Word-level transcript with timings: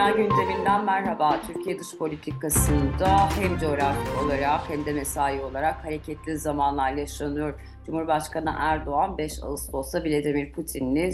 Dünya 0.00 0.10
gündeminden 0.10 0.84
merhaba. 0.84 1.40
Türkiye 1.46 1.78
dış 1.78 1.96
politikasında 1.98 3.28
hem 3.40 3.58
coğrafi 3.58 4.24
olarak 4.24 4.60
hem 4.68 4.86
de 4.86 4.92
mesai 4.92 5.40
olarak 5.40 5.84
hareketli 5.84 6.38
zamanlar 6.38 6.92
yaşanıyor. 6.92 7.54
Cumhurbaşkanı 7.86 8.54
Erdoğan 8.58 9.18
5 9.18 9.42
Ağustos'ta 9.42 10.00
Vladimir 10.00 10.52
Putin'le 10.52 11.12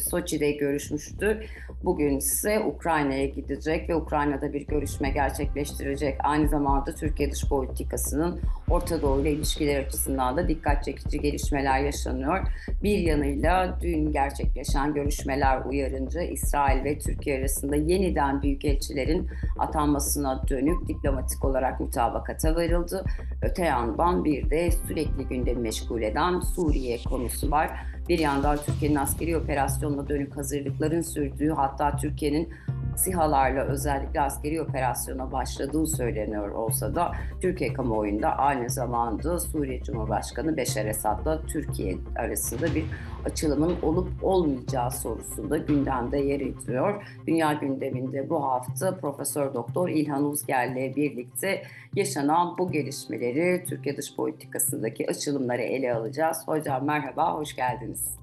Soçi'de 0.00 0.52
görüşmüştü. 0.52 1.40
Bugün 1.84 2.16
ise 2.16 2.60
Ukrayna'ya 2.60 3.26
gidecek 3.26 3.88
ve 3.88 3.94
Ukrayna'da 3.94 4.52
bir 4.52 4.66
görüşme 4.66 5.10
gerçekleştirecek. 5.10 6.16
Aynı 6.24 6.48
zamanda 6.48 6.94
Türkiye 6.94 7.32
dış 7.32 7.48
politikasının 7.48 8.40
Orta 8.70 9.02
Doğu 9.02 9.20
ile 9.20 9.32
ilişkiler 9.32 9.84
açısından 9.84 10.36
da 10.36 10.48
dikkat 10.48 10.84
çekici 10.84 11.20
gelişmeler 11.20 11.80
yaşanıyor. 11.80 12.46
Bir 12.82 12.98
yanıyla 12.98 13.78
dün 13.82 14.12
gerçekleşen 14.12 14.94
görüşmeler 14.94 15.64
uyarınca 15.64 16.22
İsrail 16.22 16.84
ve 16.84 16.98
Türkiye 16.98 17.38
arasında 17.38 17.76
yeniden 17.76 18.42
büyükelçilerin 18.42 19.28
atanmasına 19.58 20.48
dönük 20.48 20.88
diplomatik 20.88 21.44
olarak 21.44 21.80
mutabakata 21.80 22.56
varıldı. 22.56 23.04
Öte 23.42 23.64
yandan 23.64 24.24
bir 24.24 24.50
de 24.50 24.70
sürekli 24.70 25.24
gündemi 25.28 25.60
meşgul 25.60 26.02
eden 26.02 26.40
Suriye 26.40 26.98
konusu 27.08 27.50
var. 27.50 27.70
Bir 28.08 28.18
yandan 28.18 28.58
Türkiye'nin 28.66 28.96
askeri 28.96 29.36
operasyonuna 29.36 30.08
dönük 30.08 30.36
hazırlıkların 30.36 31.02
sürdüğü 31.02 31.50
hatta 31.50 31.96
Türkiye'nin 31.96 32.48
SİHA'larla 32.98 33.64
özellikle 33.64 34.20
askeri 34.20 34.62
operasyona 34.62 35.32
başladığı 35.32 35.86
söyleniyor 35.86 36.50
olsa 36.50 36.94
da 36.94 37.12
Türkiye 37.40 37.72
kamuoyunda 37.72 38.28
aynı 38.28 38.70
zamanda 38.70 39.40
Suriye 39.40 39.82
Cumhurbaşkanı 39.82 40.56
Beşar 40.56 40.84
Esad'la 40.84 41.42
Türkiye 41.42 41.96
arasında 42.16 42.74
bir 42.74 42.84
açılımın 43.24 43.76
olup 43.82 44.08
olmayacağı 44.22 44.90
sorusunda 44.90 45.58
gündemde 45.58 46.18
yer 46.18 46.40
ediyor. 46.40 47.04
Dünya 47.26 47.52
gündeminde 47.52 48.30
bu 48.30 48.44
hafta 48.44 48.96
Profesör 48.96 49.54
Doktor 49.54 49.88
İlhan 49.88 50.24
Uzger'le 50.24 50.96
birlikte 50.96 51.62
yaşanan 51.94 52.58
bu 52.58 52.72
gelişmeleri 52.72 53.64
Türkiye 53.68 53.96
dış 53.96 54.16
politikasındaki 54.16 55.10
açılımları 55.10 55.62
ele 55.62 55.94
alacağız. 55.94 56.38
Hocam 56.46 56.84
merhaba, 56.84 57.34
hoş 57.34 57.56
geldiniz. 57.56 58.18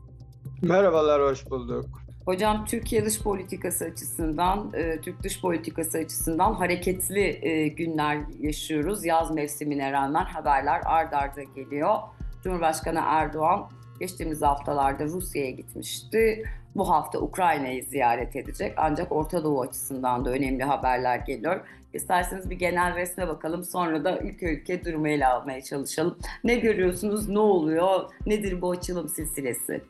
Merhabalar, 0.61 1.21
hoş 1.21 1.49
bulduk. 1.49 2.04
Hocam 2.25 2.65
Türkiye 2.65 3.05
dış 3.05 3.21
politikası 3.21 3.85
açısından, 3.85 4.71
e, 4.73 5.01
Türk 5.01 5.23
dış 5.23 5.41
politikası 5.41 5.97
açısından 5.97 6.53
hareketli 6.53 7.39
e, 7.41 7.67
günler 7.67 8.17
yaşıyoruz. 8.39 9.05
Yaz 9.05 9.31
mevsimine 9.31 9.91
rağmen 9.91 10.25
haberler 10.25 10.81
ard 10.85 11.13
arda 11.13 11.43
geliyor. 11.43 11.95
Cumhurbaşkanı 12.43 13.01
Erdoğan 13.05 13.69
geçtiğimiz 13.99 14.41
haftalarda 14.41 15.05
Rusya'ya 15.05 15.51
gitmişti. 15.51 16.43
Bu 16.75 16.89
hafta 16.89 17.19
Ukrayna'yı 17.19 17.83
ziyaret 17.83 18.35
edecek. 18.35 18.73
Ancak 18.77 19.11
Orta 19.11 19.43
Doğu 19.43 19.61
açısından 19.61 20.25
da 20.25 20.29
önemli 20.29 20.63
haberler 20.63 21.17
geliyor. 21.17 21.61
İsterseniz 21.93 22.49
bir 22.49 22.59
genel 22.59 22.95
resme 22.95 23.27
bakalım. 23.27 23.63
Sonra 23.63 24.03
da 24.03 24.19
ülke 24.19 24.53
ülke 24.53 24.85
durumu 24.85 25.07
ele 25.07 25.27
almaya 25.27 25.63
çalışalım. 25.63 26.17
Ne 26.43 26.55
görüyorsunuz? 26.55 27.29
Ne 27.29 27.39
oluyor? 27.39 28.09
Nedir 28.25 28.61
bu 28.61 28.71
açılım 28.71 29.09
silsilesi? 29.09 29.81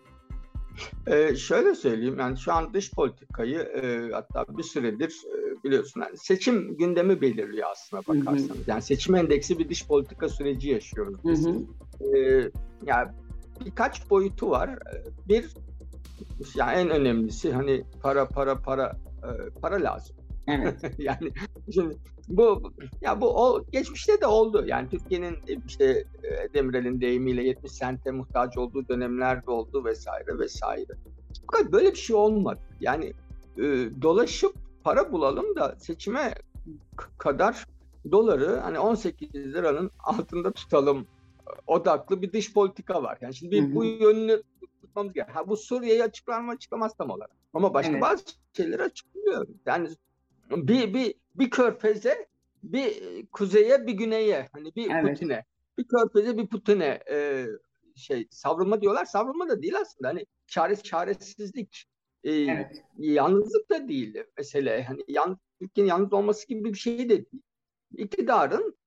Ee, 1.08 1.36
şöyle 1.36 1.76
söyleyeyim 1.76 2.20
yani 2.20 2.38
şu 2.38 2.54
an 2.54 2.74
dış 2.74 2.92
politikayı 2.92 3.60
e, 3.60 4.12
hatta 4.12 4.58
bir 4.58 4.64
süredir 4.64 5.22
e, 5.34 5.64
biliyorsun 5.64 6.02
yani 6.02 6.18
seçim 6.18 6.78
gündemi 6.78 7.22
belirliyor 7.22 7.68
aslına 7.72 8.02
bakarsanız. 8.02 8.50
Hı 8.50 8.54
hı. 8.54 8.58
Yani 8.68 8.82
seçim 8.82 9.16
endeksi 9.16 9.60
bir 9.60 9.70
dış 9.70 9.88
politika 9.88 10.30
süreci 10.30 10.70
yaşıyoruz 10.70 11.16
biz. 11.26 11.46
Hı 11.46 11.50
hı. 11.50 12.18
Ee, 12.18 12.52
yani 12.86 13.12
birkaç 13.66 14.10
boyutu 14.10 14.50
var. 14.50 14.80
Bir 15.28 15.54
yani 16.56 16.78
en 16.78 16.90
önemlisi 16.90 17.54
hani 17.54 17.84
para 18.02 18.28
para 18.28 18.62
para 18.62 18.98
e, 19.24 19.60
para 19.62 19.84
lazım. 19.84 20.16
Evet. 20.48 20.82
yani 20.98 21.32
şimdi 21.74 21.98
bu 22.28 22.72
ya 23.02 23.22
bu 23.22 23.44
o, 23.44 23.66
geçmişte 23.72 24.22
de 24.22 24.28
oldu. 24.28 24.64
Yani 24.68 24.90
Türkiye'nin 24.90 25.38
işte 25.68 26.06
e, 26.24 26.54
Demirel'in 26.54 27.02
deyimiyle 27.02 27.44
70 27.44 27.72
sente 27.72 28.12
muhtaç 28.12 28.58
olduğu 28.58 28.88
dönemler 28.88 29.46
de 29.46 29.52
oldu 29.52 29.86
vesaire 29.86 30.40
vesaire. 30.40 30.94
Fakat 31.52 31.72
böyle 31.72 31.92
bir 31.92 31.98
şey 31.98 32.16
olmadı. 32.16 32.60
Yani 32.82 33.14
e, 33.58 33.64
dolaşıp 34.02 34.56
para 34.84 35.12
bulalım 35.12 35.56
da 35.56 35.76
seçime 35.80 36.34
kadar 37.18 37.66
doları 38.12 38.60
hani 38.60 38.80
18 38.80 39.36
liranın 39.36 39.92
altında 40.00 40.52
tutalım 40.52 41.08
odaklı 41.68 42.22
bir 42.22 42.34
dış 42.34 42.54
politika 42.54 43.04
var. 43.04 43.18
Yani 43.22 43.36
şimdi 43.36 43.52
bir, 43.52 43.76
bu 43.76 43.86
yönünü 43.86 44.42
tutmamız 44.82 45.14
gerekiyor. 45.14 45.36
Ha 45.36 45.48
bu 45.48 45.58
Suriye'yi 45.58 46.04
açıklar 46.04 46.42
mı 46.42 46.52
açıklamaz 46.52 46.98
tam 46.98 47.10
olarak. 47.10 47.32
Ama 47.54 47.74
başka 47.74 47.92
evet. 47.92 48.02
bazı 48.02 48.24
şeyleri 48.54 48.84
açıklıyor. 48.84 49.48
Yani 49.66 49.90
bir 50.50 50.94
bir 50.94 51.16
bir 51.36 51.50
körfeze 51.50 52.28
bir 52.64 53.26
kuzeye 53.26 53.88
bir 53.88 53.94
güneye 53.94 54.50
hani 54.54 54.76
bir 54.76 54.92
evet. 54.92 55.20
Putin'e 55.20 55.46
bir 55.78 55.88
körfeze 55.88 56.38
bir 56.38 56.48
Putin'e 56.48 57.04
e, 57.12 57.46
şey 57.96 58.28
savrulma 58.30 58.82
diyorlar 58.82 59.06
savrulma 59.06 59.50
da 59.50 59.62
değil 59.62 59.78
aslında 59.80 60.10
hani 60.10 60.26
çares 60.48 60.84
çaresizlik 60.84 61.86
e, 62.24 62.32
evet. 62.32 62.84
yalnızlık 62.98 63.70
da 63.70 63.88
değil 63.88 64.24
mesele 64.38 64.84
hani 64.84 65.04
yan, 65.08 65.40
Türkiye'nin 65.60 65.90
yalnız 65.90 66.14
olması 66.14 66.48
gibi 66.48 66.74
bir 66.74 66.78
şey 66.78 67.10
de 67.10 67.10
değil. 67.10 67.44
İktidarın 67.98 68.78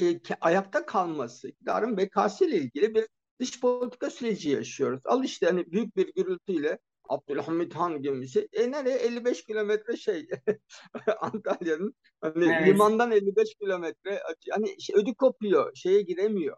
e, 0.00 0.20
ayakta 0.40 0.86
kalması, 0.86 1.48
iktidarın 1.48 1.96
bekası 1.96 2.44
ile 2.44 2.56
ilgili 2.56 2.94
bir 2.94 3.08
dış 3.40 3.60
politika 3.60 4.10
süreci 4.10 4.50
yaşıyoruz. 4.50 5.00
Al 5.04 5.24
işte 5.24 5.46
hani 5.46 5.72
büyük 5.72 5.96
bir 5.96 6.12
gürültüyle 6.14 6.78
Abdülhamit 7.08 7.74
Han 7.74 8.02
gemisi. 8.02 8.48
E 8.52 8.70
nereye? 8.70 8.96
55 8.96 9.44
kilometre 9.44 9.96
şey 9.96 10.28
Antalya'nın 11.20 11.94
hani 12.20 12.44
evet. 12.44 12.66
limandan 12.66 13.12
55 13.12 13.54
kilometre 13.54 14.22
hani 14.50 14.80
şey, 14.80 14.96
ödü 14.96 15.14
kopuyor. 15.14 15.74
Şeye 15.74 16.02
giremiyor. 16.02 16.56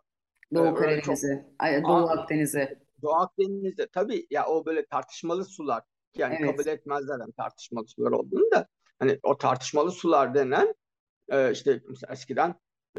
Doğu 0.55 0.67
ee, 0.67 0.75
Karadeniz'e, 0.75 1.47
Doğu 1.83 2.09
Akdeniz'e. 2.09 2.79
Doğu 3.03 3.15
Akdeniz'de 3.15 3.87
tabii 3.87 4.27
ya 4.31 4.47
o 4.47 4.67
böyle 4.67 4.87
tartışmalı 4.87 5.45
sular 5.45 5.83
yani 6.15 6.37
evet. 6.41 6.51
kabul 6.51 6.67
etmezler 6.71 7.19
yani 7.21 7.33
tartışmalı 7.33 7.87
sular 7.89 8.11
olduğunu 8.11 8.51
da 8.51 8.69
hani 8.99 9.19
o 9.23 9.39
tartışmalı 9.39 9.91
sular 9.91 10.35
denen 10.35 10.75
e, 11.29 11.53
işte 11.53 11.83
eskiden 12.09 12.55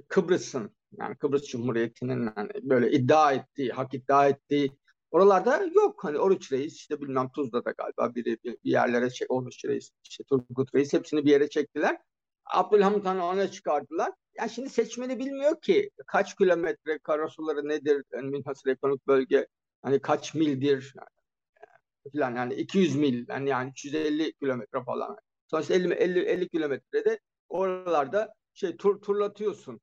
Kıbrıs'ın 0.08 0.76
yani 0.98 1.16
Kıbrıs 1.16 1.44
Cumhuriyeti'nin 1.44 2.32
yani 2.38 2.50
böyle 2.62 2.92
iddia 2.92 3.32
ettiği, 3.32 3.70
hak 3.70 3.94
iddia 3.94 4.28
ettiği 4.28 4.72
Oralarda 5.12 5.66
yok. 5.76 6.04
Hani 6.04 6.20
Oruç 6.20 6.52
Reis 6.52 6.76
işte 6.76 7.02
bilmem 7.02 7.30
Tuzla'da 7.32 7.72
galiba 7.72 8.16
biri 8.16 8.38
bir, 8.44 8.58
yerlere 8.64 9.10
çek 9.10 9.32
Oruç 9.32 9.66
Reis 9.66 9.92
işte 10.04 10.24
Turgut 10.24 10.76
Reis 10.76 10.94
hepsini 10.94 11.26
bir 11.26 11.32
yere 11.32 11.50
çektiler. 11.50 11.98
Abdülhamit 12.46 13.06
Han'ı 13.06 13.26
ona 13.26 13.52
çıkardılar. 13.52 14.12
Yani 14.38 14.50
şimdi 14.50 14.70
seçmeni 14.70 15.20
bilmiyor 15.20 15.62
ki 15.62 15.92
kaç 16.08 16.36
kilometre 16.36 17.00
karasuları 17.00 17.70
nedir 17.70 18.04
yani 18.14 18.30
münhasır 18.30 18.70
ekonomik 18.70 19.08
bölge 19.08 19.48
hani 19.82 20.00
kaç 20.00 20.34
mildir 20.34 20.94
falan 22.14 22.36
yani 22.36 22.54
200 22.54 22.96
mil 22.96 23.26
yani, 23.30 23.50
yani 23.50 23.70
350 23.70 24.34
kilometre 24.34 24.84
falan. 24.84 25.18
Sonuçta 25.48 25.74
50 25.74 25.94
50 25.94 26.20
50 26.20 26.50
kilometrede 26.50 27.20
oralarda 27.50 28.34
şey 28.54 28.78
tur 28.78 29.02
turlatıyorsun. 29.02 29.82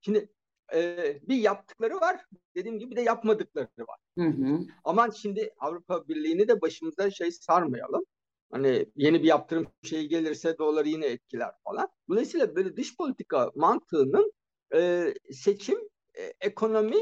Şimdi 0.00 0.28
e, 0.74 0.96
bir 1.28 1.36
yaptıkları 1.36 1.94
var. 1.94 2.24
Dediğim 2.54 2.78
gibi 2.78 2.96
de 2.96 3.02
yapmadıkları 3.02 3.68
var. 3.78 3.98
Hı 4.18 4.24
hı. 4.24 4.60
Aman 4.84 5.10
şimdi 5.10 5.54
Avrupa 5.58 6.08
Birliği'ni 6.08 6.48
de 6.48 6.60
başımıza 6.60 7.10
şey 7.10 7.30
sarmayalım. 7.30 8.04
Hani 8.52 8.86
yeni 8.96 9.22
bir 9.22 9.28
yaptırım 9.28 9.66
şey 9.82 10.08
gelirse 10.08 10.58
doları 10.58 10.88
yine 10.88 11.06
etkiler 11.06 11.50
falan. 11.64 11.88
Dolayısıyla 12.08 12.56
böyle 12.56 12.76
dış 12.76 12.96
politika 12.96 13.50
mantığının 13.54 14.32
e, 14.74 15.14
seçim, 15.32 15.78
e, 16.18 16.32
ekonomi 16.40 16.96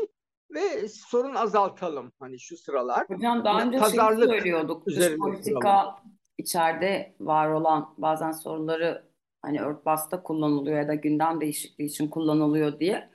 ve 0.51 0.89
sorun 0.89 1.35
azaltalım 1.35 2.13
hani 2.21 2.41
şu 2.41 2.57
sıralar. 2.57 3.09
Hocam 3.09 3.45
daha 3.45 3.63
önce 3.63 3.79
Pazarlık 3.79 4.31
şey 4.31 4.39
söylüyorduk. 4.39 4.87
Dış 4.87 5.17
politika 5.17 5.61
sıralar. 5.61 5.95
içeride 6.39 7.15
var 7.21 7.51
olan 7.51 7.95
bazen 7.99 8.33
sorunları 8.33 9.05
hani 9.43 9.61
örtbasta 9.61 10.23
kullanılıyor 10.23 10.79
ya 10.79 10.89
da 10.89 10.95
gündem 10.95 11.41
değişikliği 11.41 11.85
için 11.85 12.09
kullanılıyor 12.09 12.81
diye. 12.81 13.14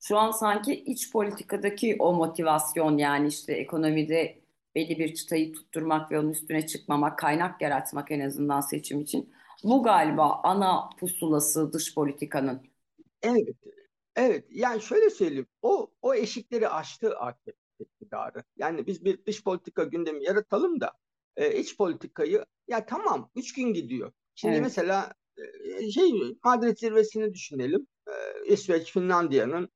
Şu 0.00 0.18
an 0.18 0.30
sanki 0.30 0.74
iç 0.74 1.12
politikadaki 1.12 1.96
o 1.98 2.12
motivasyon 2.12 2.98
yani 2.98 3.28
işte 3.28 3.52
ekonomide 3.52 4.38
belli 4.74 4.98
bir 4.98 5.14
çıtayı 5.14 5.52
tutturmak 5.52 6.10
ve 6.10 6.18
onun 6.18 6.30
üstüne 6.30 6.66
çıkmamak, 6.66 7.18
kaynak 7.18 7.62
yaratmak 7.62 8.10
en 8.10 8.20
azından 8.20 8.60
seçim 8.60 9.00
için. 9.00 9.32
Bu 9.64 9.82
galiba 9.82 10.40
ana 10.44 10.90
pusulası 11.00 11.72
dış 11.72 11.94
politikanın. 11.94 12.62
Evet, 13.22 13.56
evet. 14.16 14.44
Yani 14.50 14.82
şöyle 14.82 15.10
söyleyeyim. 15.10 15.46
O 15.62 15.90
o 16.02 16.14
eşikleri 16.14 16.68
aştı 16.68 17.18
artık 17.18 17.54
iktidarı. 17.78 18.44
Yani 18.56 18.86
biz 18.86 19.04
bir 19.04 19.24
dış 19.24 19.44
politika 19.44 19.84
gündemi 19.84 20.24
yaratalım 20.24 20.80
da 20.80 20.92
e, 21.36 21.58
iç 21.58 21.76
politikayı 21.76 22.44
ya 22.68 22.86
tamam 22.86 23.30
üç 23.36 23.52
gün 23.52 23.72
gidiyor. 23.72 24.12
Şimdi 24.34 24.54
evet. 24.54 24.62
mesela 24.62 25.14
e, 25.36 25.90
şey 25.90 26.12
Madrid 26.44 26.76
zirvesini 26.76 27.34
düşünelim. 27.34 27.86
E, 28.08 28.12
İsveç, 28.46 28.92
Finlandiya'nın 28.92 29.68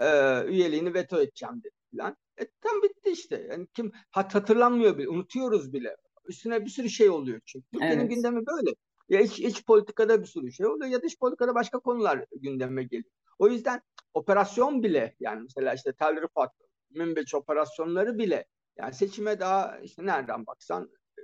e, 0.00 0.06
üyeliğini 0.44 0.94
veto 0.94 1.20
edeceğim 1.20 1.62
dedi 1.64 1.74
falan. 1.96 2.16
E, 2.40 2.46
tam 2.60 2.82
bitti 2.82 3.10
işte. 3.10 3.46
Yani 3.50 3.66
kim 3.74 3.92
hat 4.10 4.34
hatırlanmıyor 4.34 4.98
bile, 4.98 5.08
unutuyoruz 5.08 5.72
bile. 5.72 5.96
Üstüne 6.28 6.64
bir 6.64 6.70
sürü 6.70 6.90
şey 6.90 7.10
oluyor 7.10 7.40
çünkü. 7.44 7.66
Türkiye'nin 7.72 8.00
evet. 8.00 8.10
gündemi 8.10 8.46
böyle. 8.46 8.70
Ya 9.08 9.20
iç, 9.20 9.38
iç 9.38 9.66
politikada 9.66 10.20
bir 10.20 10.26
sürü 10.26 10.52
şey 10.52 10.66
oluyor 10.66 10.90
ya 10.90 11.02
dış 11.02 11.18
politikada 11.18 11.54
başka 11.54 11.78
konular 11.78 12.24
gündeme 12.32 12.82
geliyor. 12.82 13.10
O 13.38 13.48
yüzden 13.48 13.82
operasyon 14.14 14.82
bile 14.82 15.16
yani 15.20 15.42
mesela 15.42 15.74
işte 15.74 15.92
Tel 15.92 16.22
Rifat, 16.22 16.52
Münbeç 16.90 17.34
operasyonları 17.34 18.18
bile 18.18 18.46
yani 18.76 18.94
seçime 18.94 19.40
daha 19.40 19.78
işte 19.78 20.06
nereden 20.06 20.46
baksan 20.46 20.90
e, 21.18 21.22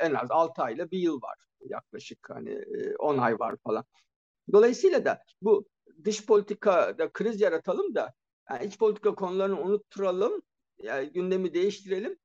en 0.00 0.14
az 0.14 0.30
6 0.30 0.62
ayla 0.62 0.90
bir 0.90 0.98
yıl 0.98 1.22
var 1.22 1.38
yaklaşık 1.68 2.30
hani 2.30 2.64
10 2.98 3.18
e, 3.18 3.20
ay 3.20 3.38
var 3.38 3.56
falan. 3.64 3.84
Dolayısıyla 4.52 5.04
da 5.04 5.22
bu 5.42 5.68
dış 6.04 6.26
politikada 6.26 7.12
kriz 7.12 7.40
yaratalım 7.40 7.94
da 7.94 8.14
yani 8.50 8.66
iç 8.66 8.78
politika 8.78 9.14
konularını 9.14 9.60
unutturalım, 9.60 10.42
yani 10.82 11.12
gündemi 11.12 11.54
değiştirelim. 11.54 12.18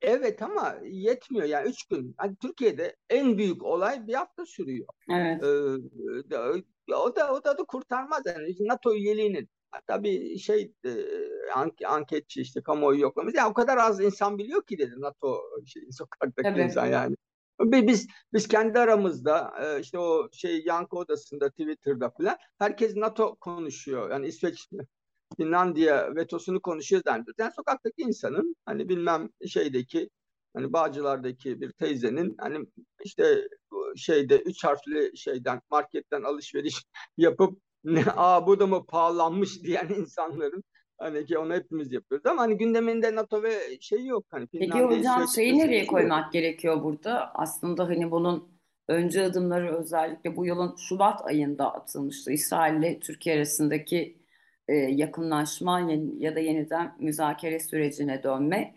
Evet 0.00 0.42
ama 0.42 0.76
yetmiyor 0.84 1.46
yani 1.46 1.68
üç 1.68 1.86
gün. 1.86 2.16
Yani 2.22 2.36
Türkiye'de 2.36 2.96
en 3.10 3.38
büyük 3.38 3.62
olay 3.62 4.06
bir 4.06 4.14
hafta 4.14 4.46
sürüyor. 4.46 4.86
Evet. 5.10 5.42
Ee, 5.42 6.94
o 6.94 7.16
da 7.16 7.32
o 7.32 7.44
da, 7.44 7.58
da 7.58 7.64
kurtarmaz 7.64 8.22
yani 8.26 8.56
NATO 8.60 8.94
üyeliğinin 8.94 9.48
hatta 9.70 10.02
bir 10.02 10.38
şey 10.38 10.72
e, 10.84 10.90
anketçi 11.86 12.40
işte 12.40 12.62
kamuoyu 12.62 13.00
yoklamış. 13.00 13.34
Yani 13.36 13.50
o 13.50 13.54
kadar 13.54 13.76
az 13.76 14.00
insan 14.00 14.38
biliyor 14.38 14.66
ki 14.66 14.78
dedi 14.78 14.94
NATO 14.98 15.42
şey, 15.66 15.82
sokaktaki 15.90 16.48
Tabii. 16.48 16.62
insan 16.62 16.86
yani. 16.86 17.16
Biz 17.60 18.06
biz 18.32 18.48
kendi 18.48 18.78
aramızda 18.78 19.54
işte 19.80 19.98
o 19.98 20.28
şey 20.32 20.64
yankı 20.64 20.96
odasında 20.96 21.50
Twitter'da 21.50 22.10
falan 22.10 22.36
herkes 22.58 22.96
NATO 22.96 23.34
konuşuyor. 23.34 24.10
Yani 24.10 24.26
İsveç 24.26 24.68
Finlandiya 25.36 26.14
vetosunu 26.16 26.60
konuşuyor 26.60 27.02
zannediyoruz. 27.06 27.38
Yani 27.38 27.52
sokaktaki 27.56 28.02
insanın 28.02 28.56
hani 28.66 28.88
bilmem 28.88 29.28
şeydeki 29.48 30.10
hani 30.54 30.72
Bağcılar'daki 30.72 31.60
bir 31.60 31.72
teyzenin 31.72 32.34
hani 32.38 32.66
işte 33.04 33.48
şeyde 33.96 34.38
üç 34.38 34.64
harfli 34.64 35.16
şeyden 35.16 35.60
marketten 35.70 36.22
alışveriş 36.22 36.84
yapıp 37.16 37.60
ne 37.84 38.04
aa 38.16 38.46
bu 38.46 38.60
da 38.60 38.66
mı 38.66 38.86
pahalanmış 38.86 39.62
diyen 39.62 39.88
insanların 39.88 40.64
hani 40.98 41.26
ki 41.26 41.38
onu 41.38 41.54
hepimiz 41.54 41.92
yapıyoruz 41.92 42.26
ama 42.26 42.42
hani 42.42 42.56
gündeminde 42.56 43.14
NATO 43.14 43.42
ve 43.42 43.80
şey 43.80 44.06
yok. 44.06 44.24
Hani 44.30 44.46
Peki 44.46 44.72
hocam 44.72 45.28
şeyi 45.28 45.58
nereye 45.58 45.86
koymak 45.86 46.24
yok. 46.24 46.32
gerekiyor 46.32 46.84
burada? 46.84 47.30
Aslında 47.34 47.84
hani 47.88 48.10
bunun 48.10 48.48
önce 48.88 49.22
adımları 49.22 49.76
özellikle 49.76 50.36
bu 50.36 50.46
yılın 50.46 50.76
Şubat 50.76 51.26
ayında 51.26 51.74
atılmıştı. 51.74 52.32
İsrail 52.32 52.78
ile 52.78 53.00
Türkiye 53.00 53.36
arasındaki 53.36 54.18
e, 54.68 54.74
yakınlaşma 54.74 55.80
ya 56.18 56.36
da 56.36 56.40
yeniden 56.40 56.92
müzakere 56.98 57.60
sürecine 57.60 58.22
dönme. 58.22 58.74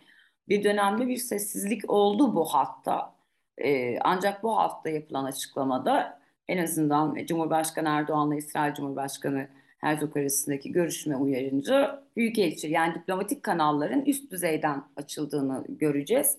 Bir 0.47 0.63
dönemde 0.63 1.07
bir 1.07 1.17
sessizlik 1.17 1.89
oldu 1.91 2.35
bu 2.35 2.45
hatta. 2.45 3.15
E, 3.57 3.99
ancak 3.99 4.43
bu 4.43 4.57
hafta 4.57 4.89
yapılan 4.89 5.25
açıklamada 5.25 6.19
en 6.47 6.63
azından 6.63 7.25
Cumhurbaşkanı 7.25 7.89
Erdoğan'la 7.89 8.35
İsrail 8.35 8.73
Cumhurbaşkanı 8.73 9.47
Herzog 9.79 10.17
arasındaki 10.17 10.71
görüşme 10.71 11.15
uyarınca 11.15 12.03
büyükelçi 12.15 12.67
yani 12.67 12.95
diplomatik 12.95 13.43
kanalların 13.43 14.05
üst 14.05 14.31
düzeyden 14.31 14.83
açıldığını 14.95 15.65
göreceğiz. 15.69 16.37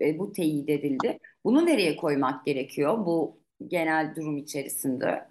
E, 0.00 0.18
bu 0.18 0.32
teyit 0.32 0.68
edildi. 0.68 1.18
Bunu 1.44 1.66
nereye 1.66 1.96
koymak 1.96 2.46
gerekiyor 2.46 3.06
bu 3.06 3.40
genel 3.68 4.14
durum 4.16 4.36
içerisinde? 4.36 5.28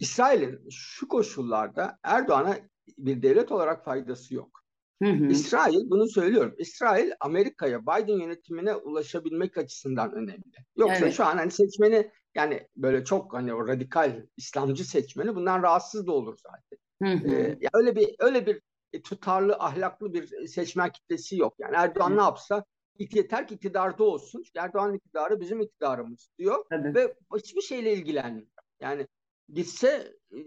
İsrail'in 0.00 0.60
şu 0.70 1.08
koşullarda 1.08 1.98
Erdoğan'a 2.02 2.56
bir 2.98 3.22
devlet 3.22 3.52
olarak 3.52 3.84
faydası 3.84 4.34
yok. 4.34 4.64
Hı 5.02 5.08
hı. 5.08 5.26
İsrail 5.26 5.90
bunu 5.90 6.08
söylüyorum. 6.08 6.54
İsrail 6.58 7.10
Amerika'ya 7.20 7.82
Biden 7.82 8.20
yönetimine 8.20 8.74
ulaşabilmek 8.74 9.58
açısından 9.58 10.12
önemli. 10.12 10.52
Yoksa 10.76 11.04
evet. 11.04 11.14
şu 11.14 11.24
an 11.24 11.36
hani 11.36 11.50
seçmeni 11.50 12.10
yani 12.38 12.68
böyle 12.76 13.04
çok 13.04 13.34
hani 13.34 13.54
o 13.54 13.68
radikal 13.68 14.26
İslamcı 14.36 14.84
seçmeni 14.84 15.34
bundan 15.34 15.62
rahatsız 15.62 16.06
da 16.06 16.12
olur 16.12 16.38
zaten. 16.42 16.78
Hı 17.02 17.28
hı. 17.28 17.34
Ee, 17.34 17.58
ya 17.60 17.70
öyle 17.74 17.96
bir 17.96 18.14
öyle 18.18 18.46
bir 18.46 18.62
tutarlı 19.02 19.54
ahlaklı 19.54 20.14
bir 20.14 20.46
seçmen 20.46 20.92
kitlesi 20.92 21.36
yok. 21.36 21.54
Yani 21.58 21.76
Erdoğan 21.76 22.10
hı. 22.10 22.16
ne 22.16 22.22
yapsa 22.22 22.64
yeter 22.98 23.48
ki 23.48 23.54
iktidarda 23.54 24.04
olsun. 24.04 24.42
Çünkü 24.42 24.58
Erdoğan 24.58 24.94
iktidarı 24.94 25.40
bizim 25.40 25.60
iktidarımız 25.60 26.30
diyor 26.38 26.64
Tabii. 26.70 26.94
ve 26.94 27.14
hiçbir 27.36 27.62
şeyle 27.62 27.92
ilgilenmiyor. 27.92 28.48
Yani 28.80 29.06
gitse 29.52 30.12
e, 30.32 30.38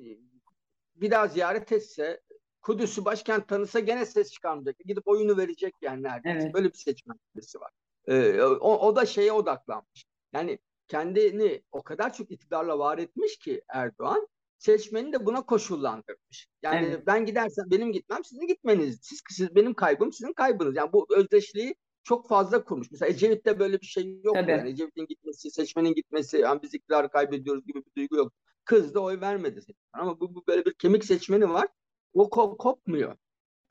bir 0.96 1.12
daha 1.12 1.28
ziyaret 1.28 1.72
etse 1.72 2.22
Kudüs'ü 2.62 3.06
başkent 3.06 3.48
tanısa 3.48 3.80
gene 3.80 4.06
ses 4.06 4.32
çıkarmayacak. 4.32 4.80
Gidip 4.80 5.08
oyunu 5.08 5.38
verecek 5.38 5.76
yani 5.82 6.04
neredeyse. 6.04 6.40
Evet. 6.44 6.54
Böyle 6.54 6.70
bir 6.70 6.78
seçmen 6.78 7.18
kitlesi 7.18 7.60
var. 7.60 7.72
Ee, 8.08 8.42
o, 8.42 8.88
o 8.88 8.96
da 8.96 9.06
şeye 9.06 9.32
odaklanmış. 9.32 10.06
Yani 10.34 10.60
kendini 10.92 11.64
o 11.72 11.84
kadar 11.84 12.14
çok 12.14 12.32
iktidarla 12.32 12.80
var 12.80 12.98
etmiş 12.98 13.38
ki 13.38 13.62
Erdoğan 13.70 14.28
seçmeni 14.58 15.14
de 15.14 15.26
buna 15.26 15.46
koşullandırmış. 15.46 16.48
Yani 16.62 16.88
evet. 16.88 17.08
ben 17.08 17.26
gidersem 17.26 17.66
benim 17.72 17.92
gitmem 17.92 18.24
sizin 18.24 18.48
gitmeniz. 18.48 19.00
Siz, 19.02 19.22
siz 19.30 19.56
benim 19.56 19.74
kaybım 19.74 20.14
sizin 20.14 20.34
kaybınız. 20.34 20.76
Yani 20.76 20.94
bu 20.94 21.08
özdeşliği 21.10 21.76
çok 22.04 22.28
fazla 22.28 22.64
kurmuş. 22.64 22.92
Mesela 22.92 23.10
Ecevit'te 23.10 23.60
böyle 23.60 23.82
bir 23.82 23.86
şey 23.86 24.22
yok. 24.24 24.36
Tabii. 24.36 24.52
Yani 24.52 24.70
Ecevit'in 24.70 25.06
gitmesi, 25.06 25.52
seçmenin 25.52 25.94
gitmesi, 25.94 26.38
yani 26.38 26.62
biz 26.62 26.74
iktidarı 26.74 27.10
kaybediyoruz 27.10 27.66
gibi 27.66 27.86
bir 27.86 27.96
duygu 27.98 28.16
yok. 28.16 28.34
Kız 28.66 28.94
da 28.94 29.00
oy 29.00 29.22
vermedi. 29.22 29.62
Ama 29.94 30.20
bu, 30.20 30.36
bu 30.36 30.44
böyle 30.48 30.66
bir 30.66 30.74
kemik 30.74 31.06
seçmeni 31.06 31.50
var. 31.50 31.68
O 32.14 32.30
kop, 32.30 32.60
kopmuyor. 32.60 33.16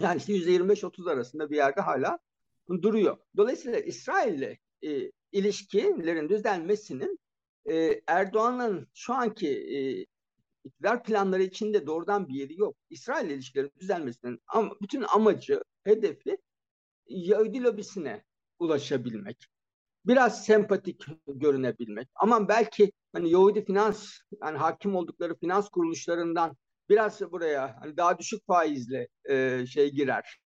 Yani 0.03 0.19
işte 0.19 0.33
%25-30 0.33 1.13
arasında 1.13 1.51
bir 1.51 1.57
yerde 1.57 1.81
hala 1.81 2.19
duruyor. 2.69 3.17
Dolayısıyla 3.37 3.81
İsrail'le 3.81 4.57
e, 4.83 5.11
ilişkilerin 5.33 6.29
düzelmesinin 6.29 7.19
e, 7.71 8.01
Erdoğan'ın 8.07 8.89
şu 8.95 9.15
anki 9.15 9.49
e, 9.49 10.07
iktidar 10.65 11.05
planları 11.05 11.43
içinde 11.43 11.87
doğrudan 11.87 12.29
bir 12.29 12.35
yeri 12.35 12.61
yok. 12.61 12.77
İsrail 12.91 13.31
ilişkilerin 13.31 13.73
düzelmesinin 13.81 14.41
ama 14.47 14.75
bütün 14.83 15.03
amacı, 15.03 15.63
hedefi 15.85 16.39
Yahudi 17.07 17.63
lobisine 17.63 18.25
ulaşabilmek. 18.59 19.47
Biraz 20.07 20.45
sempatik 20.45 21.07
görünebilmek. 21.27 22.09
Ama 22.15 22.49
belki 22.49 22.93
hani 23.13 23.31
Yahudi 23.31 23.65
finans 23.65 24.19
yani 24.43 24.59
hakim 24.59 24.97
oldukları 24.97 25.39
finans 25.39 25.69
kuruluşlarından 25.69 26.57
biraz 26.89 27.21
buraya 27.33 27.77
hani 27.81 27.97
daha 27.97 28.19
düşük 28.19 28.47
faizle 28.47 29.09
e, 29.31 29.67
şey 29.67 29.91
girer. 29.91 30.41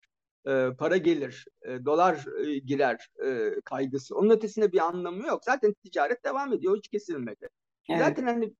E, 0.46 0.68
para 0.78 0.96
gelir, 0.96 1.46
e, 1.62 1.84
dolar 1.84 2.24
e, 2.38 2.58
girer 2.58 3.08
e, 3.26 3.60
kaygısı. 3.64 4.16
Onun 4.16 4.30
ötesinde 4.30 4.72
bir 4.72 4.78
anlamı 4.78 5.26
yok. 5.26 5.44
Zaten 5.44 5.74
ticaret 5.84 6.24
devam 6.24 6.52
ediyor, 6.52 6.76
hiç 6.76 6.88
kesilmedi. 6.88 7.48
Evet. 7.88 8.00
Zaten 8.00 8.26
hani 8.26 8.54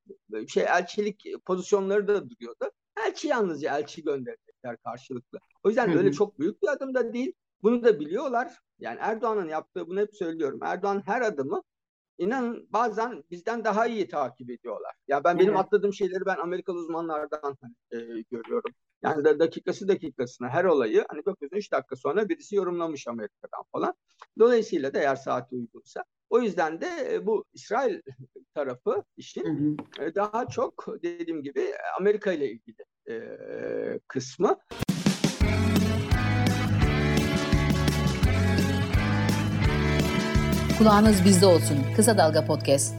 şey 0.49 0.63
elçilik 0.63 1.25
pozisyonları 1.47 2.09
da 2.09 2.31
duruyordu. 2.31 2.71
Elçi 3.07 3.29
yalnızca 3.29 3.79
elçi 3.79 4.03
gönderecekler 4.03 4.77
karşılıklı. 4.77 5.39
O 5.65 5.69
yüzden 5.69 5.89
Hı-hı. 5.89 5.99
öyle 5.99 6.13
çok 6.13 6.39
büyük 6.39 6.63
bir 6.63 6.69
adım 6.69 6.95
da 6.95 7.13
değil. 7.13 7.33
Bunu 7.63 7.85
da 7.85 8.01
biliyorlar. 8.01 8.59
Yani 8.79 8.99
Erdoğan'ın 9.01 9.49
yaptığı 9.49 9.87
bunu 9.87 10.01
hep 10.01 10.17
söylüyorum. 10.17 10.61
Erdoğan 10.63 11.03
her 11.07 11.23
adımı 11.23 11.63
İnanın 12.19 12.69
bazen 12.71 13.25
bizden 13.31 13.65
daha 13.65 13.87
iyi 13.87 14.09
takip 14.09 14.51
ediyorlar. 14.51 14.95
Ya 15.09 15.25
ben 15.25 15.39
benim 15.39 15.51
evet. 15.51 15.61
atladığım 15.61 15.93
şeyleri 15.93 16.27
ben 16.27 16.37
Amerikalı 16.37 16.79
uzmanlardan 16.79 17.57
e, 17.91 17.99
görüyorum. 18.31 18.73
Yani 19.03 19.25
da 19.25 19.39
dakikası 19.39 19.89
dakikasına 19.89 20.49
her 20.49 20.65
olayı 20.65 21.05
hani 21.09 21.27
bakıyorsun 21.27 21.57
3 21.57 21.73
dakika 21.73 21.97
sonra 21.97 22.29
birisi 22.29 22.57
yorumlamış 22.57 23.09
Amerika'dan 23.09 23.63
falan. 23.73 23.95
Dolayısıyla 24.39 24.95
da 24.95 24.99
eğer 24.99 25.17
saati 25.17 25.55
uygunsa. 25.55 26.05
O 26.31 26.41
yüzden 26.41 26.81
de 26.81 27.09
e, 27.11 27.27
bu 27.27 27.45
İsrail 27.53 28.01
tarafı 28.55 29.05
işin 29.17 29.45
hı 29.45 30.03
hı. 30.03 30.05
E, 30.05 30.15
daha 30.15 30.49
çok 30.49 30.87
dediğim 31.03 31.43
gibi 31.43 31.75
Amerika 32.01 32.33
ile 32.33 32.51
ilgili 32.51 32.85
e, 33.09 34.01
kısmı. 34.09 34.59
Kulağınız 40.79 41.25
bizde 41.25 41.47
olsun. 41.47 41.77
Kısa 41.97 42.19
Dalga 42.19 42.45
Podcast. 42.45 42.95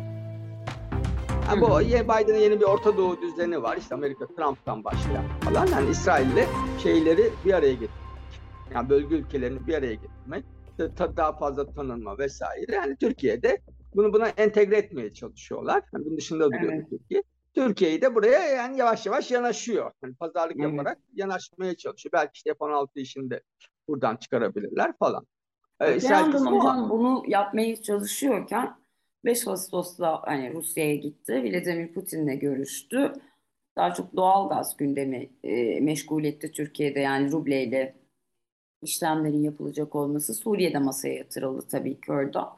Yani 1.48 1.62
bu 1.62 1.80
Biden'ın 1.80 2.38
yeni 2.38 2.60
bir 2.60 2.66
Orta 2.66 2.98
Doğu 2.98 3.22
düzeni 3.22 3.64
var. 3.64 3.78
İşte 3.78 3.96
Amerika 3.96 4.28
Trump'tan 4.28 4.84
başlayan 4.84 5.24
falan. 5.42 5.68
Yani 5.68 5.90
İsrail'le 5.90 6.46
şeyleri 6.84 7.30
bir 7.46 7.54
araya 7.54 7.74
getirmek. 7.74 7.92
Yani 8.74 8.90
bölge 8.90 9.16
ülkelerini 9.16 9.68
bir 9.68 9.74
araya 9.74 9.94
getirmek. 9.94 10.46
Daha 11.18 11.38
fazla 11.38 11.74
tanınma 11.74 12.18
vesaire. 12.18 12.76
Yani 12.76 12.96
Türkiye'de 12.96 13.62
bunu 13.96 14.14
buna 14.14 14.28
entegre 14.28 14.78
etmeye 14.78 15.14
çalışıyorlar. 15.14 15.84
Yani 15.94 16.06
bunun 16.06 16.18
dışında 16.18 16.46
duruyor 16.46 16.74
evet. 16.74 16.90
Türkiye. 16.90 17.24
Türkiye'yi 17.54 18.02
de 18.02 18.16
buraya 18.16 18.40
yani 18.40 18.78
yavaş 18.78 19.06
yavaş 19.06 19.32
yanaşıyor. 19.32 19.92
Yani 20.04 20.16
pazarlık 20.16 20.58
evet. 20.60 20.72
yaparak 20.72 20.98
yanaşmaya 21.14 21.76
çalışıyor. 21.78 22.14
Belki 22.14 22.32
işte 22.34 22.54
F-16 22.54 22.88
işini 22.96 23.40
buradan 23.88 24.16
çıkarabilirler 24.16 24.94
falan. 25.00 25.26
Ee, 25.82 25.96
bir 25.96 26.10
yandan 26.10 26.46
hocam 26.46 26.90
bunu 26.90 27.24
yapmaya 27.28 27.82
çalışıyorken 27.82 28.76
5 29.26 29.48
Ağustos'ta 29.48 30.22
hani 30.26 30.54
Rusya'ya 30.54 30.96
gitti. 30.96 31.34
Vladimir 31.44 31.94
Putin'le 31.94 32.40
görüştü. 32.40 33.14
Daha 33.78 33.94
çok 33.94 34.16
doğal 34.16 34.50
gaz 34.50 34.78
gündemi 34.78 35.30
e, 35.44 35.80
meşgul 35.80 36.24
etti 36.24 36.52
Türkiye'de 36.52 37.00
yani 37.00 37.32
rubleyle 37.32 37.96
işlemlerin 38.82 39.44
yapılacak 39.44 39.96
olması 39.96 40.34
Suriye'de 40.34 40.80
masaya 40.80 41.14
yatırıldı 41.16 41.68
tabii 41.68 42.02
ki 42.02 42.12
orada. 42.12 42.56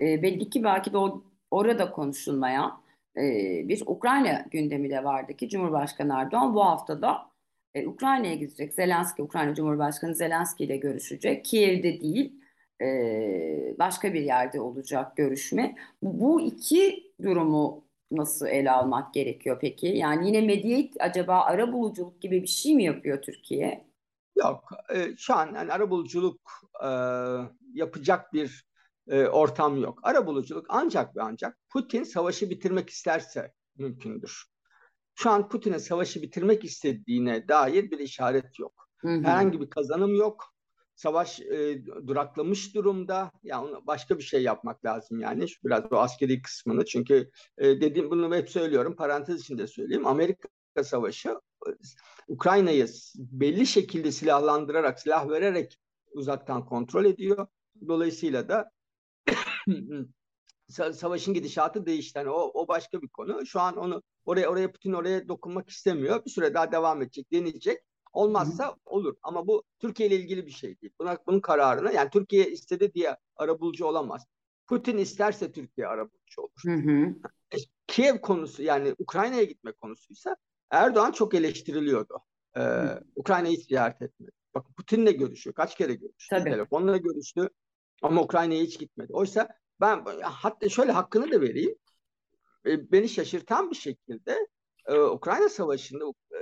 E, 0.00 0.22
belli 0.22 0.50
ki 0.50 0.64
belki 0.64 0.92
de 0.92 0.98
o 0.98 1.24
orada 1.50 1.90
konuşulmayan 1.90 2.82
e, 3.16 3.22
bir 3.68 3.82
Ukrayna 3.86 4.44
gündemi 4.50 4.90
de 4.90 5.04
vardı 5.04 5.36
ki 5.36 5.48
Cumhurbaşkanı 5.48 6.14
Erdoğan 6.14 6.54
bu 6.54 6.64
haftada 6.64 7.30
e, 7.74 7.86
Ukrayna'ya 7.86 8.34
gidecek. 8.34 8.74
Zelenski, 8.74 9.22
Ukrayna 9.22 9.54
Cumhurbaşkanı 9.54 10.14
Zelenski 10.14 10.64
ile 10.64 10.76
görüşecek. 10.76 11.44
Kiev'de 11.44 12.00
değil, 12.00 12.39
e, 12.80 13.74
başka 13.78 14.14
bir 14.14 14.20
yerde 14.20 14.60
olacak 14.60 15.16
görüşme. 15.16 15.74
Bu, 16.02 16.40
iki 16.40 17.12
durumu 17.22 17.84
nasıl 18.10 18.46
ele 18.46 18.70
almak 18.70 19.14
gerekiyor 19.14 19.58
peki? 19.60 19.86
Yani 19.86 20.26
yine 20.26 20.40
medyat 20.40 20.90
acaba 21.00 21.40
ara 21.40 21.72
buluculuk 21.72 22.20
gibi 22.20 22.42
bir 22.42 22.48
şey 22.48 22.74
mi 22.74 22.84
yapıyor 22.84 23.22
Türkiye? 23.22 23.90
Yok, 24.36 24.68
e, 24.94 25.16
şu 25.16 25.34
an 25.34 25.54
yani 25.54 25.72
arabuluculuk 25.72 26.40
e, 26.84 26.88
yapacak 27.74 28.32
bir 28.32 28.64
e, 29.08 29.26
ortam 29.26 29.82
yok. 29.82 29.98
Arabuluculuk 30.02 30.66
ancak 30.68 31.16
ve 31.16 31.22
ancak 31.22 31.58
Putin 31.68 32.04
savaşı 32.04 32.50
bitirmek 32.50 32.90
isterse 32.90 33.52
mümkündür. 33.78 34.44
Şu 35.14 35.30
an 35.30 35.48
Putin'e 35.48 35.78
savaşı 35.78 36.22
bitirmek 36.22 36.64
istediğine 36.64 37.48
dair 37.48 37.90
bir 37.90 37.98
işaret 37.98 38.58
yok. 38.58 38.88
Hı 38.98 39.08
hı. 39.08 39.22
Herhangi 39.22 39.60
bir 39.60 39.70
kazanım 39.70 40.14
yok. 40.14 40.54
Savaş 41.00 41.40
e, 41.40 41.84
duraklamış 42.06 42.74
durumda. 42.74 43.30
Yani 43.42 43.76
başka 43.86 44.18
bir 44.18 44.22
şey 44.22 44.42
yapmak 44.42 44.84
lazım 44.84 45.20
yani. 45.20 45.48
Şu 45.48 45.64
biraz 45.64 45.92
o 45.92 45.96
askeri 45.96 46.42
kısmını. 46.42 46.84
Çünkü 46.84 47.30
e, 47.58 47.80
dediğim 47.80 48.10
bunu 48.10 48.36
hep 48.36 48.50
söylüyorum. 48.50 48.96
Parantez 48.96 49.40
içinde 49.40 49.66
söyleyeyim. 49.66 50.06
Amerika 50.06 50.48
Savaşı 50.82 51.40
Ukrayna'yı 52.28 52.86
belli 53.14 53.66
şekilde 53.66 54.12
silahlandırarak, 54.12 55.00
silah 55.00 55.28
vererek 55.28 55.78
uzaktan 56.12 56.66
kontrol 56.66 57.04
ediyor. 57.04 57.46
Dolayısıyla 57.88 58.48
da 58.48 58.70
savaşın 60.92 61.34
gidişatı 61.34 61.86
değişti. 61.86 62.18
Yani 62.18 62.30
o, 62.30 62.50
o 62.54 62.68
başka 62.68 63.02
bir 63.02 63.08
konu. 63.08 63.46
Şu 63.46 63.60
an 63.60 63.76
onu 63.76 64.02
oraya 64.24 64.48
oraya 64.48 64.72
Putin 64.72 64.92
oraya 64.92 65.28
dokunmak 65.28 65.68
istemiyor. 65.68 66.24
Bir 66.24 66.30
süre 66.30 66.54
daha 66.54 66.72
devam 66.72 67.02
edecek, 67.02 67.32
deneyecek. 67.32 67.78
Olmazsa 68.12 68.76
olur. 68.84 69.16
Ama 69.22 69.46
bu 69.46 69.62
Türkiye 69.78 70.08
ile 70.08 70.16
ilgili 70.16 70.46
bir 70.46 70.50
şey 70.50 70.80
değil. 70.80 70.92
Buna, 71.00 71.18
bunun 71.26 71.40
kararını 71.40 71.92
yani 71.92 72.10
Türkiye 72.10 72.50
istedi 72.50 72.94
diye 72.94 73.16
arabulucu 73.36 73.86
olamaz. 73.86 74.26
Putin 74.66 74.98
isterse 74.98 75.52
Türkiye 75.52 75.86
arabulucu 75.86 76.42
olur. 76.42 76.62
Hı 76.64 76.74
hı. 76.74 77.14
E, 77.52 77.56
Kiev 77.86 78.18
konusu 78.20 78.62
yani 78.62 78.94
Ukrayna'ya 78.98 79.44
gitme 79.44 79.72
konusuysa 79.72 80.36
Erdoğan 80.70 81.12
çok 81.12 81.34
eleştiriliyordu. 81.34 82.18
Ee, 82.56 82.60
Ukrayna'yı 83.16 83.56
hiç 83.56 83.66
ziyaret 83.66 84.02
etmedi. 84.02 84.30
Bak 84.54 84.66
Putin'le 84.76 85.18
görüşüyor. 85.18 85.54
Kaç 85.54 85.76
kere 85.76 85.94
görüştü. 85.94 86.36
Tabii. 86.36 86.50
Telefonla 86.50 86.96
görüştü. 86.96 87.48
Ama 88.02 88.22
Ukrayna'ya 88.22 88.62
hiç 88.62 88.78
gitmedi. 88.78 89.12
Oysa 89.12 89.48
ben 89.80 90.04
hatta 90.22 90.68
şöyle 90.68 90.92
hakkını 90.92 91.32
da 91.32 91.40
vereyim. 91.40 91.74
Ee, 92.66 92.92
beni 92.92 93.08
şaşırtan 93.08 93.70
bir 93.70 93.76
şekilde 93.76 94.46
e, 94.86 95.00
Ukrayna 95.00 95.48
Savaşı'nda 95.48 96.04
e, 96.04 96.38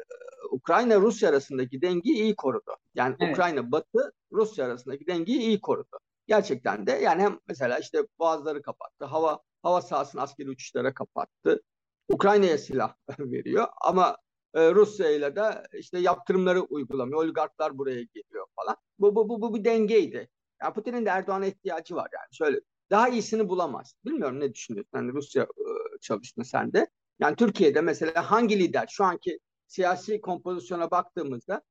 Ukrayna-Rusya 0.51 1.29
arasındaki 1.29 1.83
dengeyi 1.83 2.17
iyi 2.17 2.37
korudu. 2.37 2.77
Yani 2.95 3.17
evet. 3.21 3.33
Ukrayna-Batı, 3.33 4.13
Rusya 4.33 4.67
arasındaki 4.67 5.07
dengeyi 5.07 5.39
iyi 5.39 5.61
korudu. 5.61 5.99
Gerçekten 6.27 6.87
de 6.87 6.93
yani 6.93 7.23
hem 7.23 7.41
mesela 7.49 7.79
işte 7.79 8.03
boğazları 8.19 8.63
kapattı, 8.63 9.05
hava 9.05 9.39
hava 9.63 9.83
sahasını 9.83 10.23
askeri 10.23 10.51
uçuşlara 10.51 10.95
kapattı. 10.95 11.63
Ukrayna'ya 12.09 12.59
silah 12.59 12.95
veriyor 13.19 13.67
ama 13.81 14.17
e, 14.55 14.75
Rusya 14.75 15.11
ile 15.11 15.37
de 15.37 15.63
işte 15.73 15.99
yaptırımları 15.99 16.63
uygulamıyor. 16.63 17.23
Oligarklar 17.23 17.79
buraya 17.79 18.03
geliyor 18.03 18.47
falan. 18.57 18.77
Bu 18.99 19.15
bu 19.17 19.29
bu, 19.29 19.43
bu 19.43 19.55
bir 19.55 19.65
dengeydi. 19.65 20.29
Yani 20.63 20.75
Putin'in 20.75 21.07
de 21.07 21.11
Erdoğan'a 21.11 21.47
ihtiyacı 21.47 21.95
var 21.95 22.09
yani. 22.13 22.35
Şöyle 22.35 22.61
daha 22.91 23.09
iyisini 23.09 23.49
bulamaz. 23.49 23.95
Bilmiyorum 24.05 24.41
ne 24.41 24.55
düşünüyorsun? 24.55 24.91
Yani 24.95 25.13
Rusya 25.13 25.43
e, 25.43 25.99
çalıştın 26.01 26.43
sen 26.43 26.73
de. 26.73 26.87
Yani 27.21 27.37
Türkiye'de 27.37 27.81
mesela 27.81 28.31
hangi 28.31 28.59
lider 28.59 28.87
şu 28.91 29.05
anki 29.05 29.39
siyasi 29.69 30.21
kompozisyona 30.21 30.91
baktığımızda 30.91 31.63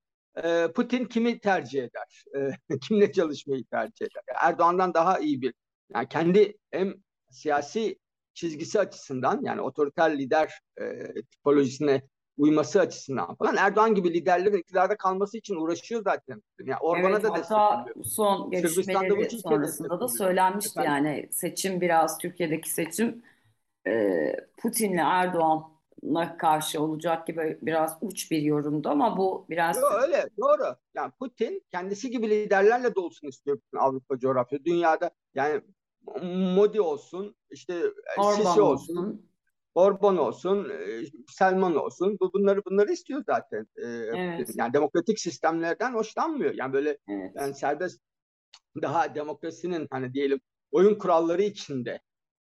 e, 0.44 0.68
Putin 0.76 1.06
kimi 1.06 1.40
tercih 1.40 1.84
eder? 1.84 2.24
E, 2.36 2.52
kimle 2.80 3.12
çalışmayı 3.12 3.66
tercih 3.66 4.06
eder? 4.06 4.24
Erdoğan'dan 4.42 4.94
daha 4.94 5.20
iyi 5.20 5.42
bir 5.42 5.54
yani 5.94 6.08
kendi 6.08 6.58
hem 6.72 6.94
siyasi 7.30 8.00
çizgisi 8.34 8.80
açısından 8.80 9.40
yani 9.44 9.62
otoriter 9.62 10.18
lider 10.18 10.60
e, 10.82 11.14
tipolojisine 11.32 12.02
uyması 12.38 12.80
açısından 12.80 13.36
falan 13.36 13.56
Erdoğan 13.58 13.96
gibi 13.96 14.14
liderlerin 14.14 14.58
iktidarda 14.58 14.98
kalması 14.98 15.38
için 15.38 15.56
uğraşıyor 15.56 16.04
zaten. 16.04 16.42
Yani 16.64 16.80
Orban'a 16.80 17.10
evet, 17.10 17.24
da 17.24 17.34
hatta 17.34 17.86
son 18.04 18.52
görüşmeleri 18.52 19.30
sonrasında 19.30 20.00
da 20.00 20.08
söylenmişti 20.08 20.80
Efendim? 20.80 21.06
yani 21.06 21.30
seçim 21.32 21.82
biraz 21.82 22.18
Türkiye'deki 22.18 22.70
seçim 22.70 23.24
e, 23.88 24.36
Putin'le 24.58 24.98
Erdoğan'a 24.98 25.77
karşı 26.40 26.82
olacak 26.82 27.28
gibi 27.28 27.60
biraz 27.62 27.98
uç 28.02 28.32
bir 28.32 28.42
yorumdu 28.42 28.90
ama 28.90 29.18
bu 29.18 29.46
biraz... 29.50 29.78
Yo, 29.78 29.84
öyle 30.02 30.30
doğru. 30.38 30.76
Yani 30.96 31.12
Putin 31.20 31.64
kendisi 31.72 32.12
gibi 32.12 32.30
liderlerle 32.30 32.96
dolsun 32.96 33.28
istiyor 33.28 33.60
Avrupa 33.78 34.20
coğrafya. 34.20 34.66
Dünyada 34.66 35.12
yani 35.36 35.62
Modi 36.56 36.82
olsun, 36.82 37.36
işte 37.50 37.84
Orban 38.18 38.32
Sisi 38.32 38.62
olsun, 38.62 38.96
olsun 38.96 39.30
Orban 39.76 40.18
olsun, 40.18 40.70
e, 40.70 41.04
Selman 41.30 41.76
olsun. 41.76 42.18
Bu 42.22 42.34
bunları 42.34 42.66
bunları 42.66 42.92
istiyor 42.92 43.24
zaten. 43.26 43.68
E, 43.76 43.86
evet. 43.86 44.50
Yani 44.56 44.74
demokratik 44.74 45.20
sistemlerden 45.20 45.94
hoşlanmıyor. 45.94 46.54
Yani 46.54 46.74
böyle 46.74 46.98
evet. 47.10 47.32
yani 47.36 47.54
serbest 47.54 48.02
daha 48.82 49.16
demokrasinin 49.16 49.88
hani 49.92 50.14
diyelim 50.14 50.40
oyun 50.72 50.96
kuralları 50.96 51.42
içinde 51.42 52.00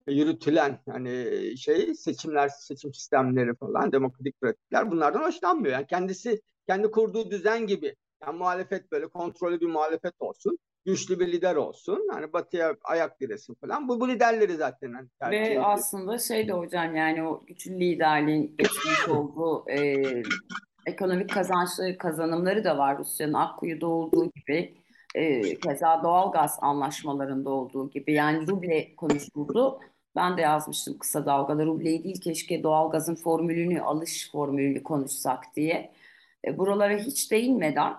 yürütülen 0.07 0.79
hani 0.89 1.27
şey 1.57 1.95
seçimler, 1.95 2.49
seçim 2.49 2.93
sistemleri 2.93 3.55
falan, 3.55 3.91
demokratik 3.91 4.41
pratikler 4.41 4.91
bunlardan 4.91 5.21
hoşlanmıyor. 5.21 5.73
Yani 5.73 5.87
kendisi 5.87 6.41
kendi 6.67 6.91
kurduğu 6.91 7.31
düzen 7.31 7.67
gibi 7.67 7.95
yani 8.23 8.37
muhalefet 8.37 8.91
böyle 8.91 9.07
kontrollü 9.07 9.61
bir 9.61 9.67
muhalefet 9.67 10.13
olsun 10.19 10.57
güçlü 10.85 11.19
bir 11.19 11.31
lider 11.31 11.55
olsun. 11.55 12.07
Hani 12.11 12.33
batıya 12.33 12.75
ayak 12.83 13.21
diresin 13.21 13.53
falan. 13.53 13.87
Bu, 13.87 13.99
bu 13.99 14.09
liderleri 14.09 14.55
zaten 14.55 14.93
hani 14.93 15.07
tercih 15.19 15.39
Ve 15.39 15.47
ediyor. 15.47 15.63
aslında 15.65 16.19
şey 16.19 16.47
de 16.47 16.51
hocam 16.53 16.95
yani 16.95 17.23
o 17.23 17.43
güçlü 17.47 17.79
liderliğin 17.79 18.55
geçmiş 18.57 19.09
olduğu 19.09 19.69
e, 19.69 20.01
ekonomik 20.85 21.29
kazançları, 21.29 21.97
kazanımları 21.97 22.63
da 22.63 22.77
var 22.77 22.97
Rusya'nın 22.97 23.33
Akkuyu'da 23.33 23.87
olduğu 23.87 24.31
gibi. 24.35 24.73
E, 25.15 25.55
keza 25.59 26.03
doğalgaz 26.03 26.57
anlaşmalarında 26.61 27.49
olduğu 27.49 27.89
gibi. 27.89 28.13
Yani 28.13 28.47
ruble 28.47 28.95
konuşuldu. 28.95 29.79
Ben 30.15 30.37
de 30.37 30.41
yazmıştım 30.41 30.97
kısa 30.97 31.25
dalgalı 31.25 31.65
rubleyi 31.65 32.03
değil 32.03 32.21
keşke 32.21 32.63
doğalgazın 32.63 33.15
formülünü, 33.15 33.81
alış 33.81 34.31
formülünü 34.31 34.83
konuşsak 34.83 35.55
diye. 35.55 35.93
E, 36.47 36.57
buralara 36.57 36.97
hiç 36.97 37.31
değinmeden 37.31 37.93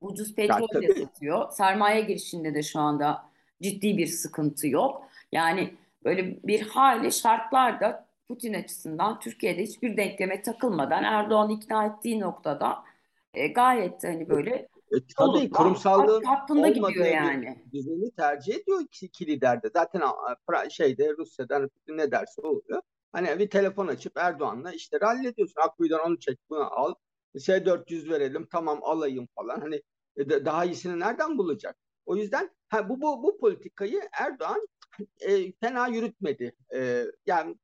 Ucuz 0.00 0.34
petrol 0.34 0.82
de 0.82 0.94
satıyor. 0.94 1.50
Sermaye 1.50 2.00
girişinde 2.00 2.54
de 2.54 2.62
şu 2.62 2.80
anda 2.80 3.30
ciddi 3.62 3.98
bir 3.98 4.06
sıkıntı 4.06 4.68
yok. 4.68 5.08
Yani 5.32 5.74
böyle 6.04 6.42
bir 6.42 6.62
hali 6.62 7.12
şartlarda 7.12 8.06
Putin 8.28 8.54
açısından 8.54 9.20
Türkiye'de 9.20 9.62
hiçbir 9.62 9.96
denkleme 9.96 10.42
takılmadan 10.42 11.04
Erdoğan 11.04 11.50
ikna 11.50 11.86
ettiği 11.86 12.20
noktada 12.20 12.84
e, 13.34 13.48
gayet 13.48 14.04
hani 14.04 14.28
böyle 14.28 14.68
e, 14.96 15.00
tabii 15.16 15.50
kurumsallığın 15.50 16.22
hakkında 16.22 16.68
gidiyor 16.68 17.06
yani. 17.06 17.64
Düzeni 17.72 18.10
tercih 18.10 18.54
ediyor 18.54 18.80
iki, 19.02 19.26
lider 19.26 19.62
de. 19.62 19.70
Zaten 19.72 20.02
şeyde 20.68 21.14
Rusya'dan 21.18 21.70
ne 21.88 22.10
derse 22.10 22.42
oluyor. 22.42 22.82
Hani 23.12 23.38
bir 23.38 23.50
telefon 23.50 23.86
açıp 23.86 24.16
Erdoğan'la 24.16 24.72
işte 24.72 24.98
hallediyorsun. 25.02 25.60
Akkuyu'dan 25.60 26.00
onu 26.06 26.18
çek 26.18 26.38
bunu 26.50 26.80
al. 26.80 26.94
S400 27.34 28.10
verelim 28.10 28.46
tamam 28.52 28.80
alayım 28.82 29.28
falan. 29.34 29.60
Hani 29.60 29.82
e, 30.16 30.44
daha 30.44 30.64
iyisini 30.64 31.00
nereden 31.00 31.38
bulacak? 31.38 31.76
O 32.06 32.16
yüzden 32.16 32.50
ha, 32.68 32.88
bu, 32.88 33.00
bu, 33.00 33.22
bu 33.22 33.38
politikayı 33.38 34.00
Erdoğan 34.20 34.68
e, 35.20 35.52
fena 35.52 35.88
yürütmedi. 35.88 36.56
E, 36.74 37.04
yani 37.26 37.56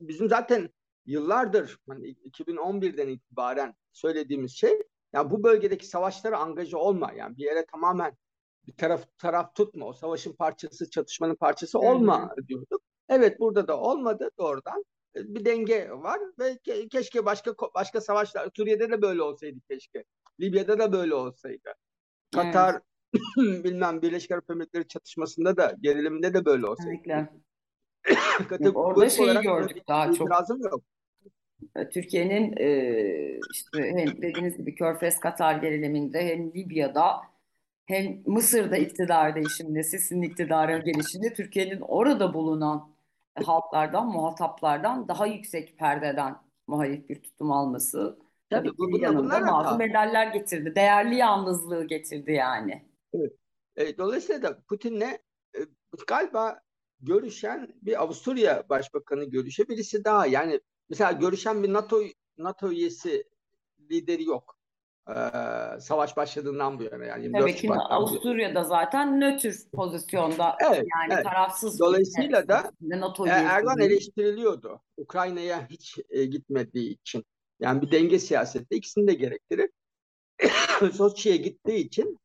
bizim 0.00 0.28
zaten 0.28 0.70
yıllardır 1.06 1.78
hani 1.88 2.08
2011'den 2.08 3.08
itibaren 3.08 3.74
söylediğimiz 3.92 4.52
şey 4.52 4.82
yani 5.16 5.30
bu 5.30 5.42
bölgedeki 5.42 5.86
savaşlara 5.86 6.38
angaja 6.38 6.78
olma 6.78 7.12
yani 7.12 7.36
bir 7.36 7.44
yere 7.44 7.66
tamamen 7.66 8.16
bir 8.66 8.76
taraf 8.76 9.18
taraf 9.18 9.54
tutma 9.54 9.86
o 9.86 9.92
savaşın 9.92 10.32
parçası 10.32 10.90
çatışmanın 10.90 11.34
parçası 11.34 11.78
olma 11.78 12.22
Hı-hı. 12.22 12.48
diyorduk. 12.48 12.82
Evet 13.08 13.40
burada 13.40 13.68
da 13.68 13.80
olmadı 13.80 14.30
doğrudan 14.38 14.84
bir 15.16 15.44
denge 15.44 15.90
var 15.90 16.20
ve 16.38 16.58
keşke 16.90 17.24
başka 17.24 17.54
başka 17.74 18.00
savaşlar 18.00 18.50
Suriye'de 18.56 18.90
de 18.90 19.02
böyle 19.02 19.22
olsaydı 19.22 19.58
keşke. 19.70 20.04
Libya'da 20.40 20.78
da 20.78 20.92
böyle 20.92 21.14
olsaydı. 21.14 21.74
Katar 22.34 22.72
evet. 22.72 22.84
bilmem 23.64 24.02
Birleşik 24.02 24.30
Arap 24.30 24.50
Emirlikleri 24.50 24.88
çatışmasında 24.88 25.56
da 25.56 25.74
gerilimde 25.80 26.34
de 26.34 26.44
böyle 26.44 26.66
olsaydı. 26.66 26.90
yok, 28.60 28.76
orada 28.76 29.10
şeyi 29.10 29.40
gördük 29.40 29.82
daha 29.88 30.12
çok. 30.12 30.28
yok. 30.64 30.82
E, 31.76 31.88
Türkiye'nin 31.88 32.54
e, 32.56 33.40
işte 33.52 33.78
hem 33.78 34.22
dediğiniz 34.22 34.56
gibi 34.56 34.74
Körfez 34.74 35.20
Katar 35.20 35.54
geriliminde 35.54 36.26
hem 36.26 36.52
Libya'da 36.54 37.20
hem 37.86 38.22
Mısır'da 38.26 38.76
iktidar 38.76 39.34
değişiminde, 39.34 39.82
Sisi'nin 39.82 40.22
iktidara 40.22 40.78
gelişinde 40.78 41.34
Türkiye'nin 41.34 41.80
orada 41.80 42.34
bulunan 42.34 42.96
halklardan, 43.44 44.06
muhataplardan 44.06 45.08
daha 45.08 45.26
yüksek 45.26 45.78
perdeden 45.78 46.36
muhalif 46.66 47.08
bir 47.08 47.22
tutum 47.22 47.52
alması 47.52 48.18
tabii, 48.50 48.68
tabii 48.68 48.78
bu, 48.78 48.92
bunlar, 48.92 49.00
yanında 49.00 49.30
bazı 49.30 49.68
hata. 49.68 49.78
bedeller 49.78 50.26
getirdi. 50.26 50.74
Değerli 50.74 51.16
yalnızlığı 51.16 51.86
getirdi 51.86 52.32
yani. 52.32 52.88
Evet. 53.12 53.32
E, 53.76 53.98
dolayısıyla 53.98 54.42
da 54.42 54.58
Putin'le 54.68 55.18
e, 55.54 55.60
galiba 56.06 56.60
görüşen 57.00 57.68
bir 57.82 58.02
Avusturya 58.02 58.64
Başbakanı 58.68 59.24
görüşe 59.24 59.68
birisi 59.68 60.04
daha. 60.04 60.26
Yani 60.26 60.60
mesela 60.88 61.12
görüşen 61.12 61.62
bir 61.62 61.72
NATO 61.72 62.00
NATO 62.38 62.72
üyesi 62.72 63.24
lideri 63.90 64.24
yok. 64.24 64.56
Ee, 65.08 65.80
savaş 65.80 66.16
başladığından 66.16 66.78
bu 66.78 66.82
yana 66.82 67.04
yani. 67.04 67.32
Tabii 67.32 67.54
ki 67.54 67.72
Avusturya'da 67.72 68.64
zaten 68.64 69.20
nötr 69.20 69.54
pozisyonda 69.72 70.56
evet, 70.60 70.86
yani 70.94 71.12
evet. 71.12 71.24
tarafsız. 71.24 71.80
Dolayısıyla 71.80 72.48
da 72.48 72.72
NATO 72.80 73.26
e, 73.26 73.30
Erdoğan 73.30 73.80
eleştiriliyordu. 73.80 74.80
Ukrayna'ya 74.96 75.68
hiç 75.70 75.98
e, 76.10 76.24
gitmediği 76.24 76.92
için. 77.00 77.24
Yani 77.60 77.82
bir 77.82 77.90
denge 77.90 78.18
siyasette 78.18 78.76
ikisini 78.76 79.08
de 79.08 79.14
gerektirir. 79.14 79.70
Soçi'ye 80.92 81.36
gittiği 81.36 81.86
için 81.86 82.18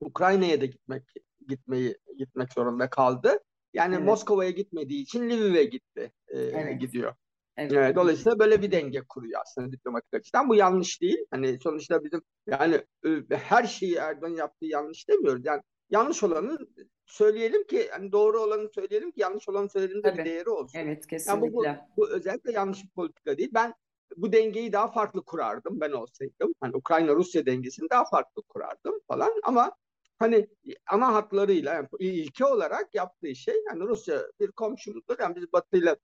Ukrayna'ya 0.00 0.60
da 0.60 0.64
gitmek 0.64 1.02
gitmeyi 1.48 1.98
gitmek 2.18 2.52
zorunda 2.52 2.90
kaldı. 2.90 3.40
Yani 3.74 3.94
evet. 3.94 4.04
Moskova'ya 4.04 4.50
gitmediği 4.50 5.02
için 5.02 5.30
Lviv'e 5.30 5.64
gitti, 5.64 6.12
e, 6.28 6.38
evet. 6.38 6.80
gidiyor. 6.80 7.14
Evet. 7.56 7.72
E, 7.72 7.94
dolayısıyla 7.94 8.38
böyle 8.38 8.62
bir 8.62 8.72
denge 8.72 9.02
kuruyor 9.08 9.40
aslında 9.42 9.72
diplomatik 9.72 10.14
açıdan. 10.14 10.48
Bu 10.48 10.54
yanlış 10.54 11.00
değil. 11.00 11.26
Hani 11.30 11.58
sonuçta 11.62 12.04
bizim 12.04 12.22
yani 12.46 12.74
e, 13.06 13.36
her 13.36 13.64
şeyi 13.64 13.94
Erdoğan 13.94 14.30
yaptığı 14.30 14.66
yanlış 14.66 15.08
demiyoruz. 15.08 15.44
Yani 15.44 15.62
yanlış 15.90 16.22
olanı 16.22 16.58
söyleyelim 17.06 17.64
ki 17.66 17.88
hani 17.90 18.12
doğru 18.12 18.40
olanı 18.40 18.68
söyleyelim 18.74 19.10
ki 19.10 19.20
yanlış 19.20 19.48
olanı 19.48 19.68
söyleyelim 19.68 20.04
de 20.04 20.18
bir 20.18 20.24
değeri 20.24 20.50
olsun. 20.50 20.78
Evet 20.78 21.06
kesinlikle. 21.06 21.46
Yani 21.46 21.52
bu, 21.52 21.56
bu, 21.56 21.66
bu 21.96 22.10
özellikle 22.10 22.52
yanlış 22.52 22.84
bir 22.84 22.90
politika 22.90 23.38
değil. 23.38 23.50
Ben 23.54 23.74
bu 24.16 24.32
dengeyi 24.32 24.72
daha 24.72 24.92
farklı 24.92 25.24
kurardım 25.24 25.80
ben 25.80 25.92
olsaydım. 25.92 26.54
Hani 26.60 26.76
Ukrayna-Rusya 26.76 27.46
dengesini 27.46 27.90
daha 27.90 28.04
farklı 28.04 28.42
kurardım 28.42 29.00
falan 29.08 29.32
ama 29.44 29.72
hani 30.18 30.48
ana 30.90 31.14
hatlarıyla 31.14 31.74
yani 31.74 31.88
ilke 31.98 32.44
olarak 32.44 32.94
yaptığı 32.94 33.34
şey 33.34 33.54
yani 33.68 33.80
Rusya 33.80 34.22
bir 34.40 34.52
komşumuzdur. 34.52 35.16
Yani 35.18 35.36
biz 35.36 35.52
batıyla 35.52 35.96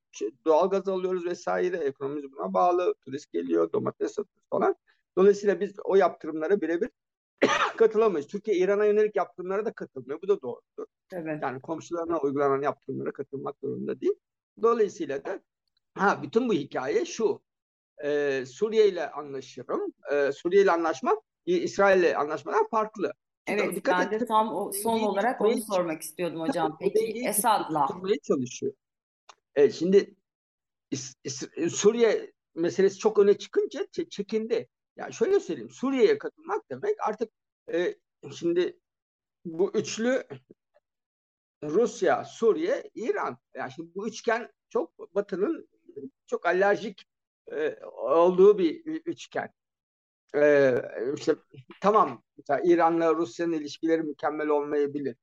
doğal 0.44 0.70
gaz 0.70 0.88
alıyoruz 0.88 1.26
vesaire. 1.26 1.76
Ekonomimiz 1.76 2.32
buna 2.32 2.54
bağlı. 2.54 2.94
Turist 3.04 3.32
geliyor, 3.32 3.72
domates 3.72 4.14
satıyoruz 4.14 4.48
falan. 4.50 4.76
Dolayısıyla 5.16 5.60
biz 5.60 5.72
o 5.84 5.96
yaptırımlara 5.96 6.60
birebir 6.60 6.90
katılamayız. 7.76 8.26
Türkiye 8.26 8.56
İran'a 8.56 8.84
yönelik 8.84 9.16
yaptırımlara 9.16 9.64
da 9.64 9.72
katılmıyor. 9.72 10.22
Bu 10.22 10.28
da 10.28 10.42
doğrudur. 10.42 10.86
Evet. 11.12 11.42
Yani 11.42 11.60
komşularına 11.60 12.20
uygulanan 12.20 12.62
yaptırımlara 12.62 13.12
katılmak 13.12 13.56
zorunda 13.62 14.00
değil. 14.00 14.14
Dolayısıyla 14.62 15.24
da 15.24 15.40
ha 15.94 16.22
bütün 16.22 16.48
bu 16.48 16.52
hikaye 16.52 17.04
şu. 17.04 17.42
Ee, 18.04 18.44
Suriye 18.46 18.88
ile 18.88 19.10
anlaşırım. 19.10 19.92
Ee, 20.12 20.32
Suriye 20.32 20.62
ile 20.62 20.70
anlaşma 20.70 21.22
İsrail 21.46 22.00
ile 22.00 22.16
anlaşmadan 22.16 22.68
farklı. 22.70 23.12
Evet, 23.50 23.76
Dikkat 23.76 23.98
ben 23.98 24.16
et, 24.16 24.20
de 24.20 24.26
tam 24.26 24.56
o, 24.56 24.72
son 24.72 25.00
olarak 25.00 25.40
onu 25.40 25.62
sormak 25.62 26.02
istiyordum 26.02 26.40
hocam. 26.40 26.76
Peki 26.80 27.22
Esad'la. 27.28 27.88
çalışıyor. 28.22 28.72
Evet, 29.54 29.74
şimdi 29.74 30.14
Suriye 31.70 32.32
meselesi 32.54 32.98
çok 32.98 33.18
öne 33.18 33.38
çıkınca 33.38 33.86
çekindi. 34.10 34.68
Yani 34.96 35.12
şöyle 35.12 35.40
söyleyeyim, 35.40 35.70
Suriye'ye 35.70 36.18
katılmak 36.18 36.70
demek 36.70 36.96
artık 37.08 37.32
e, 37.72 37.94
şimdi 38.34 38.78
bu 39.44 39.70
üçlü 39.74 40.24
Rusya, 41.64 42.24
Suriye, 42.24 42.90
İran. 42.94 43.38
Yani 43.54 43.72
şimdi 43.72 43.94
bu 43.94 44.08
üçgen 44.08 44.52
çok 44.68 45.14
Batı'nın 45.14 45.68
çok 46.26 46.46
alerjik 46.46 47.06
e, 47.52 47.76
olduğu 47.84 48.58
bir 48.58 48.84
üçgen. 48.84 49.52
E, 50.36 50.74
işte 51.16 51.34
tamam 51.80 52.22
mesela 52.36 52.60
İran'la 52.64 53.14
Rusya'nın 53.14 53.52
ilişkileri 53.52 54.02
mükemmel 54.02 54.48
olmayabilir. 54.48 55.16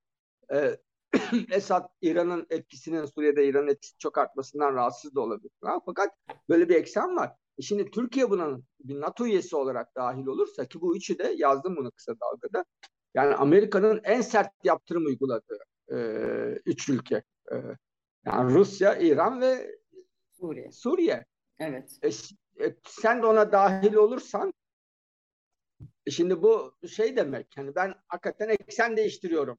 E, 0.54 0.78
Esad 1.52 1.89
İran'ın 2.02 2.48
etkisinin 2.50 3.06
Suriye'de 3.06 3.46
İran'ın 3.46 3.67
etkisi 3.67 3.98
çok 3.98 4.17
artmasından 4.17 4.74
rahatsız 4.74 5.15
da 5.15 5.22
olabilir. 5.22 5.52
Ha, 5.63 5.80
fakat 5.86 6.10
böyle 6.50 6.70
bir 6.70 6.76
eksen 6.76 7.15
var. 7.15 7.32
E 7.58 7.62
şimdi 7.62 7.91
Türkiye 7.91 8.30
bunun 8.30 8.65
bir 8.80 9.02
NATO 9.02 9.26
üyesi 9.26 9.56
olarak 9.56 9.96
dahil 9.96 10.26
olursa 10.26 10.65
ki 10.65 10.82
bu 10.82 10.98
üçü 10.98 11.17
de 11.17 11.34
yazdım 11.38 11.76
bunu 11.76 11.91
kısa 11.91 12.13
dalgada. 12.20 12.65
Yani 13.13 13.36
Amerika'nın 13.36 14.02
en 14.04 14.22
sert 14.22 14.52
yaptırım 14.63 15.06
uyguladığı 15.06 15.60
e, 15.91 15.98
üç 16.65 16.89
ülke. 16.89 17.24
E, 17.52 17.56
yani 18.26 18.54
Rusya, 18.54 18.96
İran 18.96 19.41
ve 19.41 19.78
Suriye. 20.39 20.72
Suriye. 20.72 21.26
Evet. 21.60 22.00
E, 22.02 22.08
e, 22.65 22.76
sen 22.88 23.22
de 23.22 23.26
ona 23.26 23.52
dahil 23.52 23.93
olursan 23.93 24.54
şimdi 26.12 26.41
bu 26.41 26.78
şey 26.88 27.15
demek 27.15 27.58
yani 27.58 27.76
ben 27.76 27.93
hakikaten 28.08 28.50
eksen 28.50 28.98
değiştiriyorum. 28.98 29.58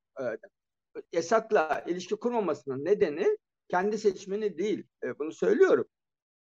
Esat'la 1.12 1.84
ilişki 1.86 2.16
kurmamasının 2.16 2.84
nedeni 2.84 3.36
kendi 3.68 3.98
seçmeni 3.98 4.58
değil. 4.58 4.84
E, 5.04 5.18
bunu 5.18 5.32
söylüyorum. 5.32 5.86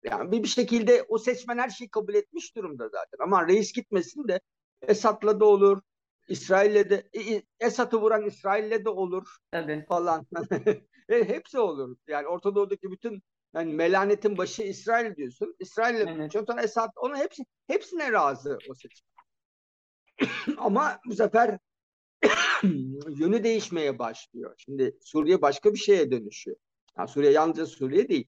Yani 0.04 0.32
bir, 0.32 0.44
bir 0.44 0.48
şekilde 0.48 1.06
o 1.10 1.18
seçmen 1.18 1.58
her 1.58 1.70
şeyi 1.70 1.90
kabul 1.90 2.14
etmiş 2.14 2.56
durumda 2.56 2.90
zaten. 2.90 3.18
Ama 3.20 3.48
reis 3.48 3.74
gitmesin 3.74 4.28
de 4.28 4.40
Esat'la 4.82 5.40
da 5.40 5.46
olur. 5.46 5.82
İsrail'le 6.28 6.90
de 6.90 7.10
Esad'ı 7.60 8.02
vuran 8.02 8.26
İsrail'le 8.26 8.86
de 8.86 8.90
olur 8.90 9.38
Tabii. 9.52 9.86
falan. 9.90 10.28
e, 11.10 11.24
hepsi 11.28 11.60
olur. 11.60 11.98
Yani 12.08 12.28
Orta 12.28 12.56
Doğu'daki 12.56 12.92
bütün 12.92 13.24
yani 13.54 13.74
melanetin 13.74 14.38
başı 14.38 14.64
İsrail 14.64 15.16
diyorsun. 15.16 15.56
İsrail'le 15.60 16.08
evet. 16.08 16.34
sonra 16.34 16.62
Esad 16.62 16.90
ona 16.96 17.18
hepsi 17.18 17.44
hepsine 17.68 18.12
razı 18.12 18.58
o 18.70 18.74
seçmen. 18.74 19.17
Ama 20.58 21.00
bu 21.06 21.16
sefer 21.16 21.60
yönü 23.08 23.44
değişmeye 23.44 24.00
başlıyor. 24.00 24.54
Şimdi 24.58 24.98
Suriye 25.02 25.42
başka 25.42 25.74
bir 25.74 25.80
şeye 25.80 26.12
dönüşüyor. 26.12 26.58
Yani 26.98 27.08
Suriye 27.08 27.32
yalnızca 27.32 27.66
Suriye 27.66 28.10
değil. 28.10 28.28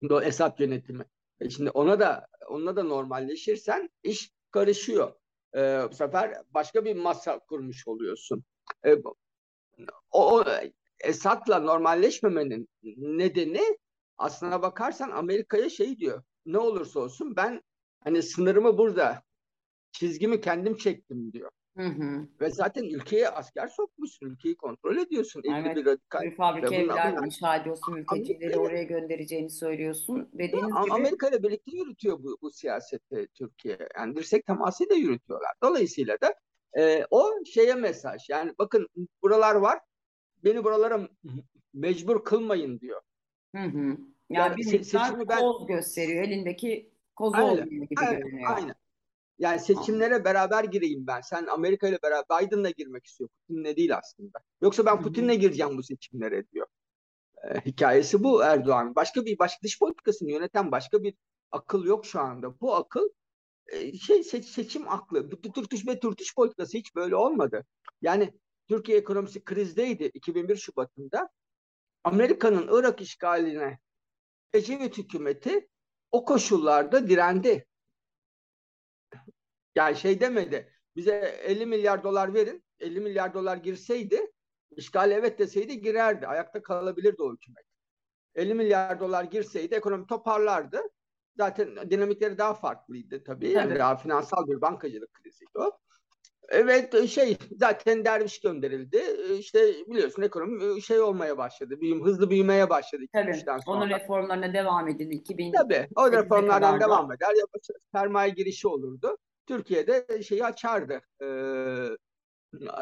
Şimdi 0.00 0.14
o 0.14 0.22
Esad 0.22 0.58
yönetimi. 0.58 1.04
E 1.40 1.50
şimdi 1.50 1.70
ona 1.70 2.00
da 2.00 2.26
onunla 2.48 2.76
da 2.76 2.82
normalleşirsen 2.82 3.90
iş 4.02 4.32
karışıyor. 4.50 5.14
Ee, 5.56 5.80
bu 5.90 5.94
sefer 5.94 6.42
başka 6.50 6.84
bir 6.84 6.96
masa 6.96 7.38
kurmuş 7.38 7.88
oluyorsun. 7.88 8.44
Ee, 8.86 8.94
o, 10.10 10.38
o 10.38 10.44
Esad'la 11.00 11.58
normalleşmemenin 11.58 12.68
nedeni 12.96 13.78
aslına 14.18 14.62
bakarsan 14.62 15.10
Amerika'ya 15.10 15.70
şey 15.70 15.98
diyor. 15.98 16.22
Ne 16.46 16.58
olursa 16.58 17.00
olsun 17.00 17.36
ben 17.36 17.62
hani 18.00 18.22
sınırımı 18.22 18.78
burada 18.78 19.22
çizgimi 19.94 20.40
kendim 20.40 20.76
çektim 20.76 21.32
diyor. 21.32 21.50
Hı 21.76 21.86
hı. 21.86 22.28
Ve 22.40 22.50
zaten 22.50 22.84
ülkeye 22.84 23.28
asker 23.28 23.68
sokmuşsun, 23.68 24.26
ülkeyi 24.26 24.56
kontrol 24.56 24.96
ediyorsun. 24.96 25.42
Evet, 25.44 25.76
bir 25.76 25.86
radikal. 25.86 26.22
Bir 26.22 26.36
fabrika 26.36 26.74
evler 26.74 27.14
inşa 27.26 27.56
ediyorsun, 27.56 27.94
mültecileri 27.94 28.58
oraya 28.58 28.82
göndereceğini 28.82 29.50
söylüyorsun. 29.50 30.28
Dediğiniz 30.32 30.74
ya, 30.74 30.82
gibi... 30.82 30.92
Amerika 30.92 31.28
ile 31.28 31.42
birlikte 31.42 31.76
yürütüyor 31.76 32.18
bu, 32.22 32.38
bu 32.42 32.50
siyaseti 32.50 33.28
Türkiye. 33.34 33.78
Yani 33.96 34.16
dirsek 34.16 34.46
temasıyla 34.46 34.96
yürütüyorlar. 34.96 35.52
Dolayısıyla 35.62 36.16
da 36.20 36.34
e, 36.78 37.06
o 37.10 37.44
şeye 37.44 37.74
mesaj. 37.74 38.28
Yani 38.30 38.52
bakın 38.58 38.88
buralar 39.22 39.54
var, 39.54 39.78
beni 40.44 40.64
buralara 40.64 41.08
mecbur 41.74 42.24
kılmayın 42.24 42.80
diyor. 42.80 43.00
Hı 43.56 43.62
hı. 43.62 43.78
Yani, 43.78 43.98
yani 44.30 44.56
bir 44.56 44.72
miktar 44.72 45.28
ben... 45.28 45.40
koz 45.40 45.66
gösteriyor. 45.66 46.24
Elindeki 46.24 46.90
kozu 47.16 47.36
aynen, 47.36 47.70
gibi 47.70 47.86
aynen, 47.96 48.20
görünüyor. 48.20 48.50
Aynen. 48.56 48.74
Yani 49.38 49.60
seçimlere 49.60 50.24
beraber 50.24 50.64
gireyim 50.64 51.06
ben. 51.06 51.20
Sen 51.20 51.46
Amerika 51.46 51.88
ile 51.88 51.98
beraber 52.02 52.46
Biden'la 52.46 52.70
girmek 52.70 53.06
istiyor. 53.06 53.30
Putin'le 53.30 53.76
değil 53.76 53.96
aslında. 53.96 54.38
Yoksa 54.62 54.86
ben 54.86 55.02
Putin'le 55.02 55.40
gireceğim 55.40 55.78
bu 55.78 55.82
seçimlere 55.82 56.44
diyor. 56.52 56.66
Ee, 57.44 57.60
hikayesi 57.60 58.24
bu 58.24 58.42
Erdoğan. 58.42 58.94
Başka 58.94 59.24
bir 59.24 59.38
başka 59.38 59.62
dış 59.62 59.78
politikasını 59.78 60.30
yöneten 60.30 60.72
başka 60.72 61.02
bir 61.02 61.14
akıl 61.50 61.84
yok 61.84 62.06
şu 62.06 62.20
anda. 62.20 62.60
Bu 62.60 62.74
akıl 62.74 63.08
e, 63.66 63.98
şey 63.98 64.24
seç, 64.24 64.44
seçim 64.44 64.88
aklı. 64.88 65.30
Ve 65.30 66.00
Türk 66.00 66.18
dış 66.18 66.34
politikası 66.34 66.78
hiç 66.78 66.94
böyle 66.94 67.16
olmadı. 67.16 67.64
Yani 68.02 68.32
Türkiye 68.68 68.98
ekonomisi 68.98 69.44
krizdeydi 69.44 70.04
2001 70.04 70.56
Şubat'ında. 70.56 71.28
Amerika'nın 72.04 72.68
Irak 72.78 73.00
işgaline 73.00 73.78
Ecevit 74.52 74.98
hükümeti 74.98 75.68
o 76.12 76.24
koşullarda 76.24 77.08
direndi. 77.08 77.66
Yani 79.74 79.96
şey 79.96 80.20
demedi. 80.20 80.72
Bize 80.96 81.40
50 81.44 81.66
milyar 81.66 82.04
dolar 82.04 82.34
verin. 82.34 82.64
50 82.80 83.00
milyar 83.00 83.34
dolar 83.34 83.56
girseydi 83.56 84.30
işgal 84.76 85.10
evet 85.10 85.38
deseydi 85.38 85.82
girerdi. 85.82 86.26
Ayakta 86.26 86.62
kalabilirdi 86.62 87.22
o 87.22 87.32
hükümet. 87.32 87.64
50 88.34 88.54
milyar 88.54 89.00
dolar 89.00 89.24
girseydi 89.24 89.74
ekonomi 89.74 90.06
toparlardı. 90.06 90.80
Zaten 91.36 91.90
dinamikleri 91.90 92.38
daha 92.38 92.54
farklıydı 92.54 93.24
tabii. 93.24 93.48
Yani 93.50 93.78
daha 93.78 93.96
finansal 93.96 94.46
bir 94.46 94.60
bankacılık 94.60 95.12
kriziydi 95.14 95.58
o. 95.58 95.78
Evet 96.48 97.08
şey 97.08 97.36
zaten 97.56 98.04
derviş 98.04 98.40
gönderildi. 98.40 99.02
İşte 99.38 99.74
biliyorsun 99.86 100.22
ekonomi 100.22 100.82
şey 100.82 101.00
olmaya 101.00 101.38
başladı. 101.38 101.80
Büyüm, 101.80 102.04
hızlı 102.04 102.30
büyümeye 102.30 102.70
başladı. 102.70 103.02
Tabii. 103.12 103.34
Sonra. 103.34 103.60
Onun 103.66 103.90
reformlarına 103.90 104.54
devam 104.54 104.88
edildi. 104.88 105.14
2000 105.14 105.52
Tabii. 105.52 105.88
O 105.96 106.12
reformlardan 106.12 106.80
devam 106.80 107.12
eder. 107.12 107.28
Ya 107.28 107.44
sermaye 107.92 108.30
girişi 108.30 108.68
olurdu. 108.68 109.18
Türkiye'de 109.46 110.22
şeyi 110.22 110.44
açardı. 110.44 111.00
E, 111.22 111.28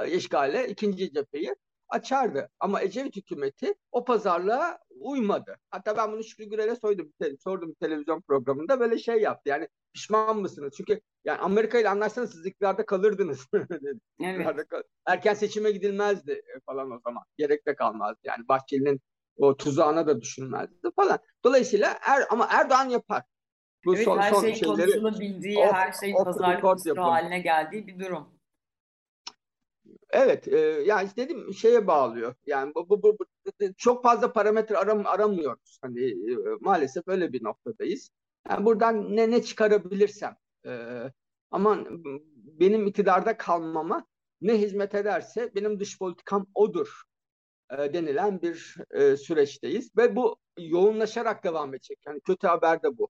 işgale 0.08 0.68
ikinci 0.68 1.12
cepheyi 1.12 1.54
açardı. 1.88 2.48
Ama 2.60 2.82
Ecevit 2.82 3.16
hükümeti 3.16 3.74
o 3.92 4.04
pazarlığa 4.04 4.78
uymadı. 5.00 5.58
Hatta 5.70 5.96
ben 5.96 6.12
bunu 6.12 6.24
Şükrü 6.24 6.44
Gürel'e 6.44 6.76
sordum, 6.76 7.12
sordum 7.44 7.70
bir 7.70 7.74
televizyon 7.74 8.20
programında 8.20 8.80
böyle 8.80 8.98
şey 8.98 9.20
yaptı. 9.20 9.48
Yani 9.48 9.68
pişman 9.92 10.38
mısınız? 10.38 10.74
Çünkü 10.76 11.00
yani 11.24 11.38
Amerika 11.38 11.78
ile 11.78 11.88
anlaşsanız 11.88 12.32
siz 12.32 12.46
iktidarda 12.46 12.86
kalırdınız. 12.86 13.46
evet. 14.20 14.66
Erken 15.06 15.34
seçime 15.34 15.70
gidilmezdi 15.70 16.32
e, 16.32 16.60
falan 16.66 16.90
o 16.90 17.00
zaman. 17.04 17.22
Gerek 17.36 17.66
de 17.66 17.74
kalmazdı. 17.74 18.20
Yani 18.24 18.48
Bahçeli'nin 18.48 19.00
o 19.36 19.56
tuzağına 19.56 20.06
da 20.06 20.20
düşünmezdi 20.20 20.90
falan. 20.96 21.18
Dolayısıyla 21.44 21.98
er, 22.06 22.26
ama 22.30 22.48
Erdoğan 22.50 22.88
yapar. 22.88 23.22
Bu 23.84 23.94
evet, 23.94 24.04
son, 24.04 24.18
her 24.18 24.32
son 24.32 24.40
şey 24.40 24.54
şeyleri, 24.54 24.76
konuşulabildiği, 24.76 25.58
of, 25.58 25.72
her 25.72 25.92
şeyin 25.92 26.24
pazarlık 26.24 26.98
haline 26.98 27.40
geldiği 27.40 27.86
bir 27.86 27.98
durum. 27.98 28.26
Evet, 30.10 30.48
e, 30.48 30.58
yani 30.58 31.08
dedim 31.16 31.54
şeye 31.54 31.86
bağlıyor. 31.86 32.34
Yani 32.46 32.74
bu, 32.74 32.88
bu, 32.88 33.02
bu, 33.02 33.16
bu 33.18 33.24
çok 33.76 34.02
fazla 34.02 34.32
parametre 34.32 34.76
aram, 34.76 35.06
aramıyoruz. 35.06 35.78
Hani 35.82 36.00
e, 36.10 36.36
maalesef 36.60 37.08
öyle 37.08 37.32
bir 37.32 37.44
noktadayız. 37.44 38.10
Yani 38.50 38.64
buradan 38.64 39.16
ne 39.16 39.30
ne 39.30 39.42
çıkarabilirsem 39.42 40.36
e, 40.66 41.02
ama 41.50 41.78
benim 42.34 42.86
iktidarda 42.86 43.36
kalmama 43.36 44.06
ne 44.40 44.58
hizmet 44.58 44.94
ederse 44.94 45.50
benim 45.54 45.80
dış 45.80 45.98
politikam 45.98 46.46
odur 46.54 47.02
e, 47.70 47.94
denilen 47.94 48.42
bir 48.42 48.76
e, 48.90 49.16
süreçteyiz 49.16 49.96
ve 49.96 50.16
bu 50.16 50.36
yoğunlaşarak 50.58 51.44
devam 51.44 51.74
edecek. 51.74 51.98
Yani 52.06 52.20
kötü 52.20 52.46
haber 52.46 52.82
de 52.82 52.98
bu. 52.98 53.08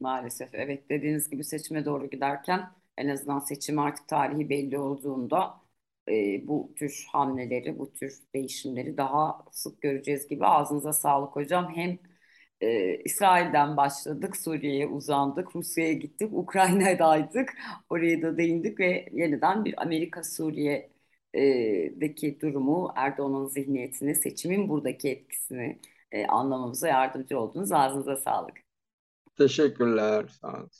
Maalesef 0.00 0.54
evet 0.54 0.90
dediğiniz 0.90 1.30
gibi 1.30 1.44
seçime 1.44 1.84
doğru 1.84 2.10
giderken 2.10 2.70
en 2.96 3.08
azından 3.08 3.38
seçim 3.38 3.78
artık 3.78 4.08
tarihi 4.08 4.48
belli 4.50 4.78
olduğunda 4.78 5.60
e, 6.08 6.48
bu 6.48 6.72
tür 6.76 7.06
hamleleri, 7.12 7.78
bu 7.78 7.92
tür 7.94 8.18
değişimleri 8.34 8.96
daha 8.96 9.44
sık 9.52 9.82
göreceğiz 9.82 10.28
gibi. 10.28 10.46
Ağzınıza 10.46 10.92
sağlık 10.92 11.36
hocam. 11.36 11.72
Hem 11.76 11.98
e, 12.60 12.96
İsrail'den 13.04 13.76
başladık, 13.76 14.36
Suriye'ye 14.36 14.86
uzandık, 14.86 15.56
Rusya'ya 15.56 15.92
gittik, 15.92 16.28
Ukrayna'daydık. 16.32 17.54
Oraya 17.90 18.22
da 18.22 18.38
değindik 18.38 18.80
ve 18.80 19.06
yeniden 19.12 19.64
bir 19.64 19.82
Amerika-Suriye'deki 19.82 22.40
durumu, 22.40 22.92
Erdoğan'ın 22.96 23.46
zihniyetini, 23.48 24.14
seçimin 24.14 24.68
buradaki 24.68 25.08
etkisini 25.10 25.78
e, 26.12 26.26
anlamamıza 26.26 26.88
yardımcı 26.88 27.38
oldunuz. 27.40 27.72
Ağzınıza 27.72 28.16
sağlık. 28.16 28.67
Teşekkürler. 29.38 30.26
Sağ 30.40 30.48
olun. 30.48 30.70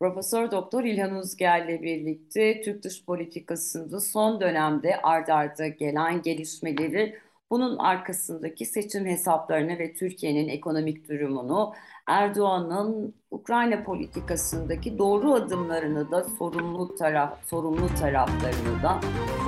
Profesör 0.00 0.50
Doktor 0.50 0.84
İlhan 0.84 1.14
Uzger 1.14 1.64
ile 1.64 1.82
birlikte 1.82 2.62
Türk 2.62 2.82
dış 2.82 3.04
politikasında 3.04 4.00
son 4.00 4.40
dönemde 4.40 5.00
ard 5.02 5.28
arda 5.28 5.68
gelen 5.68 6.22
gelişmeleri, 6.22 7.18
bunun 7.50 7.78
arkasındaki 7.78 8.64
seçim 8.66 9.06
hesaplarını 9.06 9.78
ve 9.78 9.94
Türkiye'nin 9.94 10.48
ekonomik 10.48 11.08
durumunu, 11.08 11.72
Erdoğan'ın 12.06 13.14
Ukrayna 13.30 13.84
politikasındaki 13.84 14.98
doğru 14.98 15.32
adımlarını 15.32 16.10
da 16.10 16.24
sorumlu 16.24 16.94
taraf 16.94 17.46
sorumlu 17.46 17.88
taraflarını 18.00 18.82
da 18.82 19.00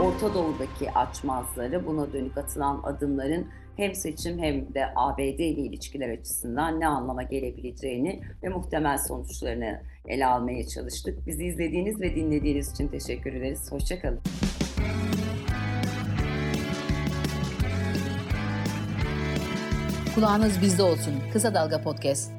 Orta 0.02 0.34
Doğu'daki 0.34 0.90
açmazları, 0.90 1.86
buna 1.86 2.12
dönük 2.12 2.38
atılan 2.38 2.80
adımların 2.84 3.46
hem 3.78 3.94
seçim 3.94 4.38
hem 4.38 4.74
de 4.74 4.86
ABD 4.96 5.18
ile 5.18 5.62
ilişkiler 5.62 6.08
açısından 6.08 6.80
ne 6.80 6.86
anlama 6.86 7.22
gelebileceğini 7.22 8.20
ve 8.42 8.48
muhtemel 8.48 8.98
sonuçlarını 8.98 9.82
ele 10.06 10.26
almaya 10.26 10.66
çalıştık. 10.66 11.26
Bizi 11.26 11.44
izlediğiniz 11.44 12.00
ve 12.00 12.16
dinlediğiniz 12.16 12.72
için 12.72 12.88
teşekkür 12.88 13.32
ederiz. 13.32 13.72
Hoşçakalın. 13.72 14.20
Kulağınız 20.14 20.62
bizde 20.62 20.82
olsun. 20.82 21.14
Kısa 21.32 21.54
Dalga 21.54 21.82
Podcast. 21.82 22.37